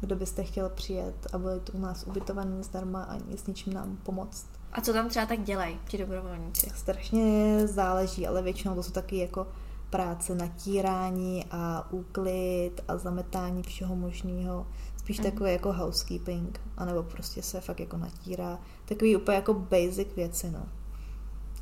[0.00, 3.96] kdo byste chtěl přijet a byli tu u nás ubytovaný zdarma a s ničím nám
[4.02, 4.46] pomoct.
[4.72, 6.70] A co tam třeba tak dělají ti dobrovolníci?
[6.74, 9.46] Strašně záleží, ale většinou to jsou taky jako
[9.90, 14.66] práce natírání a úklid a zametání všeho možného.
[14.96, 15.24] Spíš mm.
[15.24, 18.58] takové jako housekeeping, anebo prostě se fakt jako natírá.
[18.84, 20.62] Takový úplně jako basic věci, no.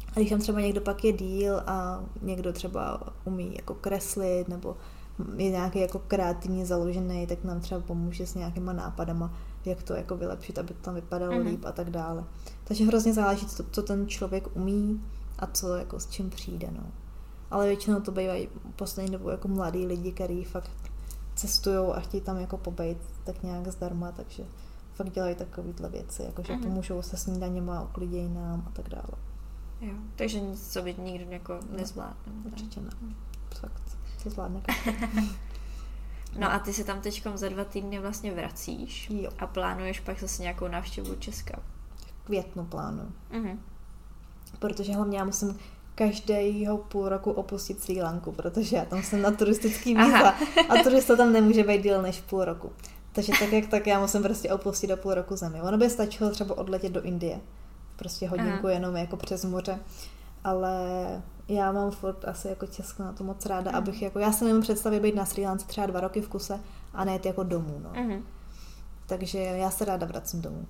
[0.09, 4.77] A když tam třeba někdo pak je díl a někdo třeba umí jako kreslit nebo
[5.37, 10.17] je nějaký jako kreativně založený, tak nám třeba pomůže s nějakýma nápadama, jak to jako
[10.17, 11.47] vylepšit, aby to tam vypadalo mm-hmm.
[11.47, 12.25] líp a tak dále.
[12.65, 15.05] Takže hrozně záleží, co, co ten člověk umí
[15.39, 16.83] a co jako s čím přijde, no
[17.53, 20.71] ale většinou to bývají poslední dobou jako mladí lidi, kteří fakt
[21.35, 24.45] cestují a chtějí tam jako pobejt tak nějak zdarma, takže
[24.95, 26.63] fakt dělají takovéhle věci, jako že mm-hmm.
[26.63, 29.13] pomůžou se snídaněma, uklidějí nám a tak dále.
[29.81, 32.33] Jo, takže nic, co by nikdo jako nezvládne.
[32.45, 32.91] No, určitě ne.
[33.61, 33.83] Fakt,
[34.23, 34.63] to zvládne
[36.39, 39.31] No a ty se tam teď za dva týdny vlastně vracíš jo.
[39.39, 41.59] a plánuješ pak zase nějakou návštěvu Česka.
[42.07, 43.13] V květnu plánuju.
[43.33, 43.59] Mm-hmm.
[44.59, 45.59] Protože hlavně já musím
[45.95, 50.35] každého půl roku opustit Sri Lanku, protože já tam jsem na turistický víza
[50.69, 52.73] a turista tam nemůže být díl než půl roku.
[53.13, 55.63] Takže tak jak tak já musím prostě opustit do půl roku zemi.
[55.63, 57.41] Ono by stačilo třeba odletět do Indie.
[57.97, 58.71] Prostě hodinku Aha.
[58.71, 59.79] jenom jako přes moře.
[60.45, 60.79] Ale
[61.49, 63.77] já mám furt asi jako Česko na to moc ráda, mm.
[63.77, 66.61] abych jako, já se nemůžu představit být na Sri Lance třeba dva roky v kuse
[66.95, 68.03] a nejet jako domů, no.
[68.03, 68.25] Mm.
[69.07, 70.67] Takže já se ráda vracím domů.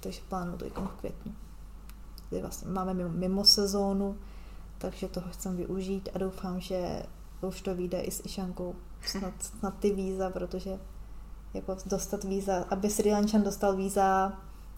[0.00, 1.34] Takže plánuju to jako v květnu
[2.28, 4.18] kdy vlastně máme mimo, mimo sezónu,
[4.78, 7.02] takže toho chcem využít a doufám, že
[7.40, 10.78] už to vyjde i s Išankou snad, snad ty víza, protože
[11.54, 14.32] jako dostat víza, aby Sri Lančan dostal víza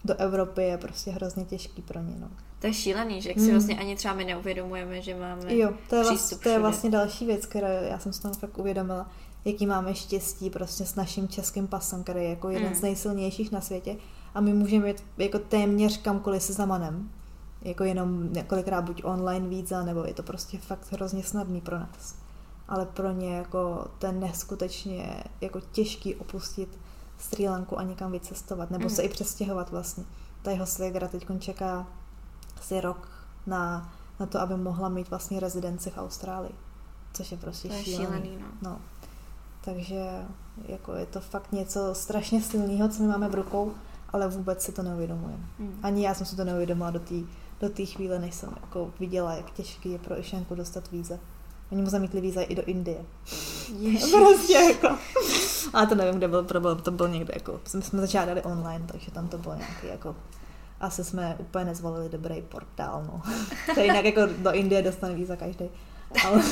[0.05, 2.15] do Evropy je prostě hrozně těžký pro ně.
[2.19, 2.27] No.
[2.59, 3.51] To je šílený, že jak si hmm.
[3.51, 7.25] vlastně ani třeba my neuvědomujeme, že máme Jo, to je, vlastně, to je vlastně další
[7.25, 9.09] věc, kterou já jsem si tam fakt uvědomila,
[9.45, 12.75] jaký máme štěstí prostě s naším českým pasem, který je jako jeden hmm.
[12.75, 13.95] z nejsilnějších na světě
[14.33, 17.11] a my můžeme jít jako téměř kamkoliv se zamanem
[17.61, 22.15] jako jenom několikrát buď online víza, nebo je to prostě fakt hrozně snadný pro nás.
[22.67, 26.79] Ale pro ně jako ten neskutečně jako těžký opustit
[27.17, 28.89] Sri Lanku a někam vycestovat, nebo mm.
[28.89, 30.03] se i přestěhovat vlastně.
[30.41, 31.87] Ta jeho svěgra teď čeká
[32.57, 33.07] asi rok
[33.47, 36.53] na, na to, aby mohla mít vlastně rezidenci v Austrálii.
[37.13, 38.05] Což je prostě to je šílený.
[38.05, 38.69] šílený no.
[38.69, 38.79] no.
[39.63, 40.25] Takže
[40.67, 43.73] jako je to fakt něco strašně silného, co my máme v rukou,
[44.09, 45.43] ale vůbec si to neuvědomujeme.
[45.59, 45.79] Mm.
[45.83, 47.15] Ani já jsem si to neuvědomila do té
[47.61, 51.19] do té chvíle, než jsem jako viděla, jak těžký je pro Išenku dostat víza.
[51.71, 53.05] Oni mu zamítli víza i do Indie.
[53.79, 54.11] Ježiš.
[54.11, 54.97] prostě jako.
[55.73, 59.11] A to nevím, kde byl problém, to byl někde jako, my jsme začádali online, takže
[59.11, 60.15] tam to bylo nějaký jako,
[60.79, 63.21] asi jsme úplně nezvolili dobrý portál, no.
[63.75, 65.65] To jinak jako do Indie dostane víza každý.
[66.27, 66.43] Ale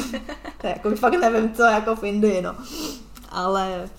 [0.62, 2.56] to je jako fakt nevím, co jako v Indii, no.
[3.30, 3.90] Ale,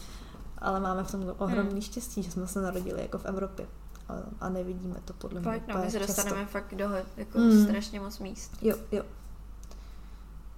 [0.58, 1.80] ale máme v tom ohromný hmm.
[1.80, 3.66] štěstí, že jsme se narodili jako v Evropě
[4.08, 5.50] a, a nevidíme to podle mě.
[5.50, 6.52] Fakt, no, my se dostaneme často.
[6.52, 7.64] fakt do jako mm.
[7.64, 8.52] strašně moc míst.
[8.62, 9.02] Jo, jo.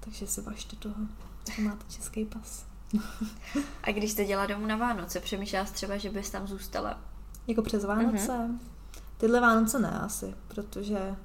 [0.05, 0.95] Takže se vašte toho,
[1.57, 2.65] že máte český pas.
[3.83, 7.01] a když jste dělala domů na Vánoce, přemýšlela třeba, že bys tam zůstala?
[7.47, 8.33] Jako přes Vánoce?
[8.33, 8.59] Mm-hmm.
[9.17, 11.17] Tyhle Vánoce ne asi, protože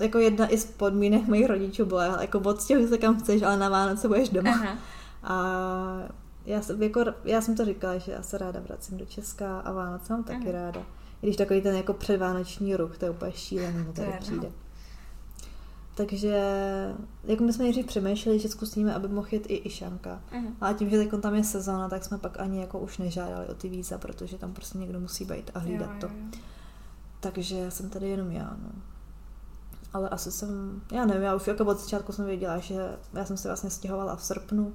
[0.00, 3.68] jako jedna i z podmínek mojich rodičů byla, jako odstěhuj se kam chceš, ale na
[3.68, 4.50] Vánoce budeš doma.
[4.50, 4.78] Aha.
[5.22, 5.36] A
[6.44, 9.72] já jsem, jako, já jsem to říkala, že já se ráda vracím do Česka a
[9.72, 10.52] Vánoce mám taky Aha.
[10.52, 10.80] ráda.
[11.22, 14.16] I když takový ten jako předvánoční ruch, to je úplně šílený, to tady no.
[14.20, 14.46] přijde.
[14.48, 14.61] No.
[15.94, 16.36] Takže
[17.24, 20.22] jako my jsme nejdřív přemýšleli, že zkusíme, aby mohl jít i Išanka.
[20.32, 20.52] Uh-huh.
[20.60, 23.54] A tím, že teď tam je sezóna, tak jsme pak ani jako už nežádali o
[23.54, 26.30] ty víza, protože tam prostě někdo musí být a hlídat jo, jo, jo.
[26.30, 26.38] to.
[27.20, 28.70] Takže jsem tady jenom já, no.
[29.92, 33.36] Ale asi jsem, já nevím, já už jako od začátku jsem věděla, že já jsem
[33.36, 34.74] se vlastně stěhovala v srpnu,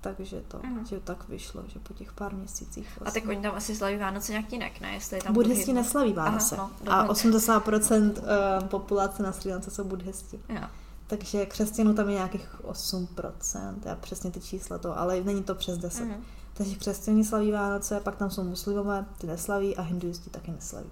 [0.00, 0.86] takže to mm.
[0.86, 2.98] že tak vyšlo, že po těch pár měsících.
[3.00, 3.20] Vlastně.
[3.20, 4.92] A tak oni tam asi slaví Vánoce nějak jinak, ne?
[4.92, 6.56] Jestli tam buddhisti neslaví Vánoce.
[6.56, 10.40] Aha, no, a 80% uh, populace na Sri Lance jsou buddhisti.
[10.48, 10.62] Jo.
[11.06, 15.78] Takže křesťanů tam je nějakých 8%, já přesně ty čísla to, ale není to přes
[15.78, 16.04] 10.
[16.04, 16.24] Mm.
[16.52, 20.90] Takže křesťaní slaví Vánoce, pak tam jsou muslimové, ty neslaví a hinduisti taky neslaví.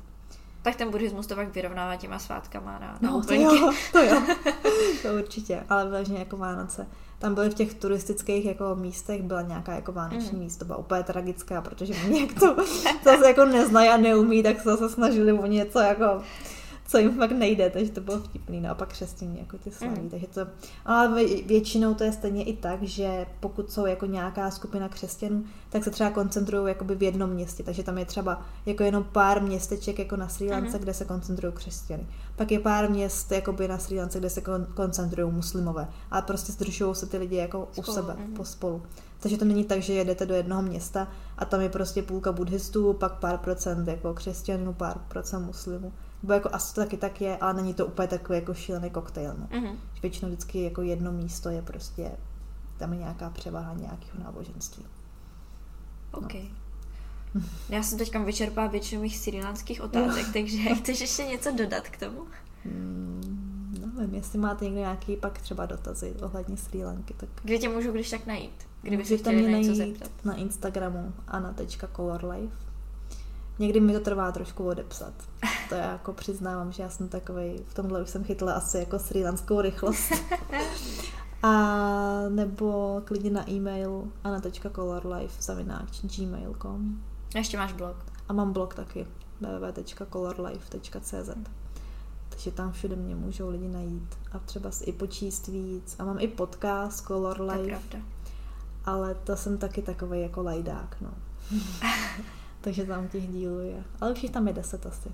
[0.62, 4.22] Tak ten buddhismus to pak vyrovnává těma svátkama na, na no, to jo, to jo,
[5.02, 6.86] to určitě, ale vlastně jako Vánoce
[7.18, 10.44] tam byly v těch turistických jako místech, byla nějaká jako vánoční mm.
[10.44, 12.56] místo, byla úplně tragická, protože mě jak to
[13.04, 16.22] zase jako neznají a neumí, tak se zase snažili o něco jako
[16.88, 18.60] co jim fakt nejde, takže to bylo vtipný.
[18.60, 20.00] No a pak křesťaní jako ty slaví.
[20.00, 20.08] Mm.
[20.08, 20.40] Takže to,
[20.84, 25.84] ale většinou to je stejně i tak, že pokud jsou jako nějaká skupina křesťanů, tak
[25.84, 27.62] se třeba koncentrují jakoby v jednom městě.
[27.62, 30.82] Takže tam je třeba jako jenom pár městeček jako na Sri Lance, mm.
[30.82, 32.06] kde se koncentrují křesťany.
[32.36, 35.88] Pak je pár měst jakoby na Sri Lance, kde se kon- koncentrují muslimové.
[36.10, 38.34] A prostě zdržují se ty lidi jako spolu, u sebe, mm.
[38.34, 38.82] pospolu.
[39.20, 41.08] Takže to není tak, že jedete do jednoho města
[41.38, 45.92] a tam je prostě půlka buddhistů, pak pár procent jako křesťanů, pár procent muslimů.
[46.22, 49.34] Nebo jako asi to taky tak je, ale není to úplně takový jako šílený koktejl.
[49.38, 49.46] No.
[49.46, 49.76] Mm-hmm.
[50.02, 52.10] Většinou vždycky jako jedno místo je prostě,
[52.76, 54.84] tam je nějaká převaha nějakého náboženství.
[56.12, 56.34] OK.
[57.34, 57.42] No.
[57.68, 60.32] Já jsem teďka vyčerpala většinu mých srilanských otázek, no.
[60.42, 62.26] takže chceš ještě něco dodat k tomu?
[62.64, 67.28] Hmm, nevím, jestli máte někdo nějaký pak třeba dotazy ohledně Sri Lanky, tak...
[67.42, 68.68] Kde tě můžu když tak najít?
[68.82, 70.10] Kdyby se chtěli mě něco zeptat?
[70.24, 72.67] na Instagramu ana.colorlife
[73.58, 75.12] Někdy mi to trvá trošku odepsat.
[75.68, 78.98] To já jako přiznávám, že já jsem takový, v tomhle už jsem chytla asi jako
[78.98, 80.12] srílanskou rychlost.
[81.42, 81.52] A
[82.28, 87.02] nebo klidně na e-mail ana.colorlife.gmail.com
[87.34, 87.96] A ještě máš blog.
[88.28, 89.06] A mám blog taky
[89.40, 91.30] www.colorlife.cz
[92.28, 95.96] Takže tam všude mě můžou lidi najít a třeba si i počíst víc.
[95.98, 97.56] A mám i podcast Color Life.
[97.56, 97.98] To je pravda.
[98.84, 101.10] Ale to jsem taky takový jako lajdák, no.
[102.60, 103.84] takže tam těch dílů je.
[104.00, 105.08] Ale už jich tam je deset asi.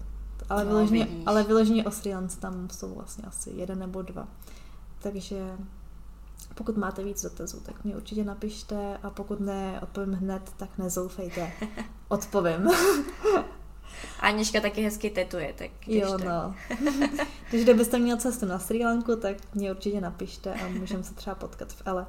[0.48, 4.28] Ale, no, vyloženě, ale vyloženě o Sri Lance tam jsou vlastně asi jeden nebo dva.
[5.02, 5.56] Takže
[6.54, 11.52] pokud máte víc dotazů, tak mě určitě napište a pokud ne odpovím hned, tak nezoufejte.
[12.08, 12.70] Odpovím.
[14.20, 16.26] Anička taky hezky tetuje, tak Jo, tak.
[16.26, 16.54] no.
[17.50, 21.36] Takže kdybyste měl cestu na Sri Lanku, tak mě určitě napište a můžeme se třeba
[21.36, 22.06] potkat v Ele.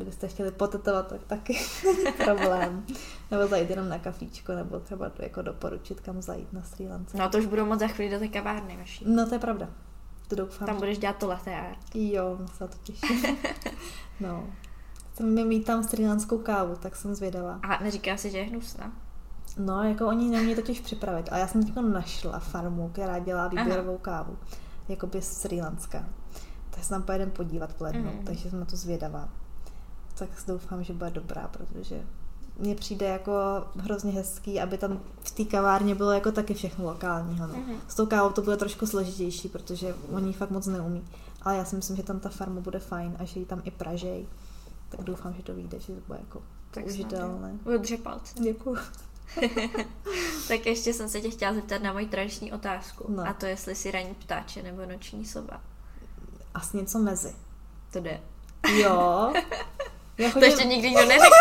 [0.00, 1.58] Kdybyste chtěli potetovat, tak taky
[2.24, 2.86] problém.
[3.30, 7.18] Nebo zajít jenom na kafíčko, nebo třeba jako doporučit, kam zajít na Sri Lance.
[7.18, 9.04] No to už budou moc za chvíli do té kavárny vaší.
[9.08, 9.68] No to je pravda.
[10.28, 10.66] To doufám.
[10.66, 11.78] Tam budeš dělat to latte art.
[11.94, 13.38] Jo, se to těším.
[14.20, 14.46] no.
[15.12, 17.60] Chceme mít tam srilanskou kávu, tak jsem zvědavá.
[17.62, 18.92] A neříká si, že je hnusná?
[19.58, 21.28] No, jako oni neměli totiž připravit.
[21.32, 24.02] A já jsem teď našla farmu, která dělá výběrovou Aha.
[24.02, 24.38] kávu.
[24.88, 26.04] Jakoby Sri Lanska.
[26.70, 28.24] Tak se tam pojedeme podívat v lednu, mm.
[28.24, 29.28] takže jsem na to zvědavá
[30.20, 32.02] tak doufám, že bude dobrá, protože
[32.58, 33.32] mně přijde jako
[33.76, 37.46] hrozně hezký, aby tam v té kavárně bylo jako taky všechno lokálního.
[37.46, 37.54] No.
[37.54, 37.76] Mm-hmm.
[37.88, 41.04] S tou kávou to bude trošku složitější, protože oni fakt moc neumí.
[41.42, 43.70] Ale já si myslím, že tam ta farma bude fajn a že ji tam i
[43.70, 44.26] pražej.
[44.88, 47.58] Tak doufám, že to vyjde, že to bude jako tak užitelné.
[47.76, 48.34] Udře palce.
[48.42, 48.76] Děkuji.
[50.48, 53.12] tak ještě jsem se tě chtěla zeptat na moji tradiční otázku.
[53.12, 53.28] No.
[53.28, 55.60] A to jestli si ranní ptáče nebo noční soba.
[56.54, 57.34] Asi něco mezi.
[57.92, 58.20] To jde.
[58.74, 59.32] Jo.
[60.20, 60.40] Já chodím...
[60.40, 61.34] To ještě nikdy nikdo neřekl.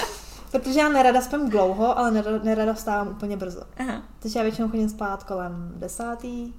[0.50, 2.10] Protože já nerada spím dlouho, ale
[2.42, 3.62] nerada, vstávám úplně brzo.
[3.78, 4.02] Aha.
[4.18, 6.52] Takže já většinou chodím spát kolem desátý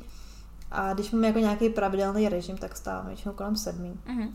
[0.72, 4.00] a když mám jako nějaký pravidelný režim, tak vstávám většinou kolem sedmý.
[4.08, 4.32] Uh-huh.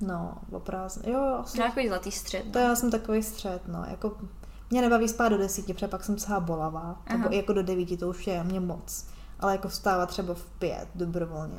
[0.00, 1.12] No, oprázně.
[1.12, 1.58] Jo, asi.
[1.58, 2.46] Takový zlatý střed.
[2.46, 2.52] No.
[2.52, 3.84] To já jsem takový střed, no.
[3.88, 4.16] Jako,
[4.70, 7.02] mě nebaví spát do desíti, protože pak jsem celá bolavá.
[7.12, 9.06] Nebo jako do devíti, to už je mě moc.
[9.40, 11.56] Ale jako vstávat třeba v pět dobrovolně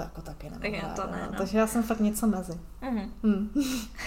[0.00, 1.38] to jako taky nemám tak to ne, no.
[1.38, 2.60] Takže já jsem fakt něco mezi.
[2.90, 3.12] Mm.
[3.22, 3.50] Mm.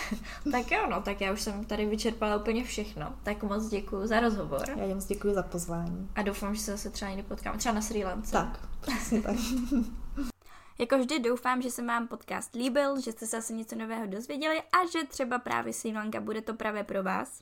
[0.51, 3.15] tak jo, no, tak já už jsem tady vyčerpala úplně všechno.
[3.23, 4.61] Tak moc děkuji za rozhovor.
[4.75, 6.09] Já moc děkuji za pozvání.
[6.15, 7.57] A doufám, že se zase třeba někdy potkáme.
[7.57, 8.31] Třeba na Sri Lance.
[8.31, 9.35] Tak, přesně tak.
[10.79, 14.61] Jako vždy doufám, že se vám podcast líbil, že jste se asi něco nového dozvěděli
[14.61, 17.41] a že třeba právě Sri Lanka bude to právě pro vás.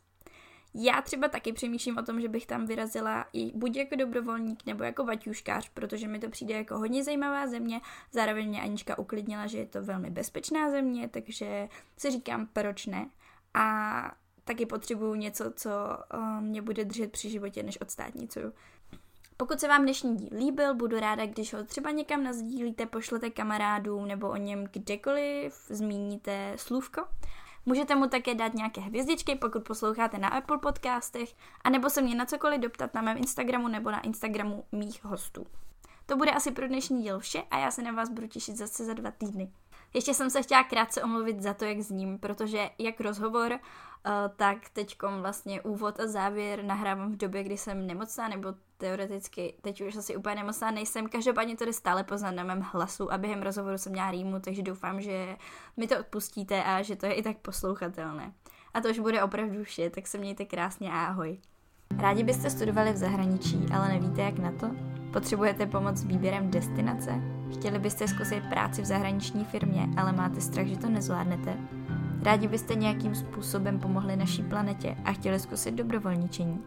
[0.73, 4.83] Já třeba taky přemýšlím o tom, že bych tam vyrazila i buď jako dobrovolník nebo
[4.83, 7.81] jako vaťuškář, protože mi to přijde jako hodně zajímavá země.
[8.11, 13.09] Zároveň mě Anička uklidnila, že je to velmi bezpečná země, takže si říkám, proč ne.
[13.53, 15.69] A taky potřebuju něco, co
[16.13, 18.53] uh, mě bude držet při životě, než odstátnicuju.
[19.37, 24.07] Pokud se vám dnešní díl líbil, budu ráda, když ho třeba někam nazdílíte, pošlete kamarádům
[24.07, 27.07] nebo o něm kdekoliv zmíníte slůvko.
[27.65, 32.25] Můžete mu také dát nějaké hvězdičky, pokud posloucháte na Apple podcastech, anebo se mě na
[32.25, 35.45] cokoliv doptat na mém Instagramu nebo na Instagramu mých hostů.
[36.05, 38.85] To bude asi pro dnešní díl vše a já se na vás budu těšit zase
[38.85, 39.51] za dva týdny.
[39.93, 44.57] Ještě jsem se chtěla krátce omluvit za to, jak zním, protože jak rozhovor, eh, tak
[44.73, 49.95] teďkom vlastně úvod a závěr nahrávám v době, kdy jsem nemocná, nebo teoreticky teď už
[49.95, 51.09] asi úplně nemocná nejsem.
[51.09, 54.61] Každopádně to jde stále poznat na mém hlasu a během rozhovoru jsem měla rýmu, takže
[54.61, 55.37] doufám, že
[55.77, 58.33] mi to odpustíte a že to je i tak poslouchatelné.
[58.73, 61.39] A to už bude opravdu vše, tak se mějte krásně a ahoj.
[61.97, 64.71] Rádi byste studovali v zahraničí, ale nevíte jak na to?
[65.13, 67.40] Potřebujete pomoc s výběrem destinace?
[67.53, 71.57] Chtěli byste zkusit práci v zahraniční firmě, ale máte strach, že to nezvládnete?
[72.23, 76.59] Rádi byste nějakým způsobem pomohli naší planetě a chtěli zkusit dobrovolničení?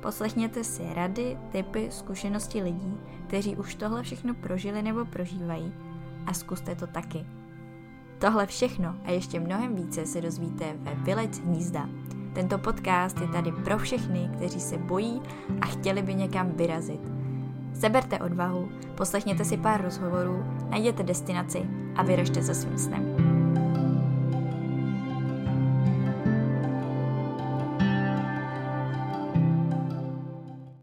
[0.00, 5.72] Poslechněte si rady, typy, zkušenosti lidí, kteří už tohle všechno prožili nebo prožívají
[6.26, 7.26] a zkuste to taky.
[8.18, 11.88] Tohle všechno a ještě mnohem více se dozvíte ve Village Hnízda.
[12.32, 15.22] Tento podcast je tady pro všechny, kteří se bojí
[15.60, 17.21] a chtěli by někam vyrazit.
[17.74, 21.62] Seberte odvahu, poslechněte si pár rozhovorů, najděte destinaci
[21.96, 23.41] a vyražte za svým snem.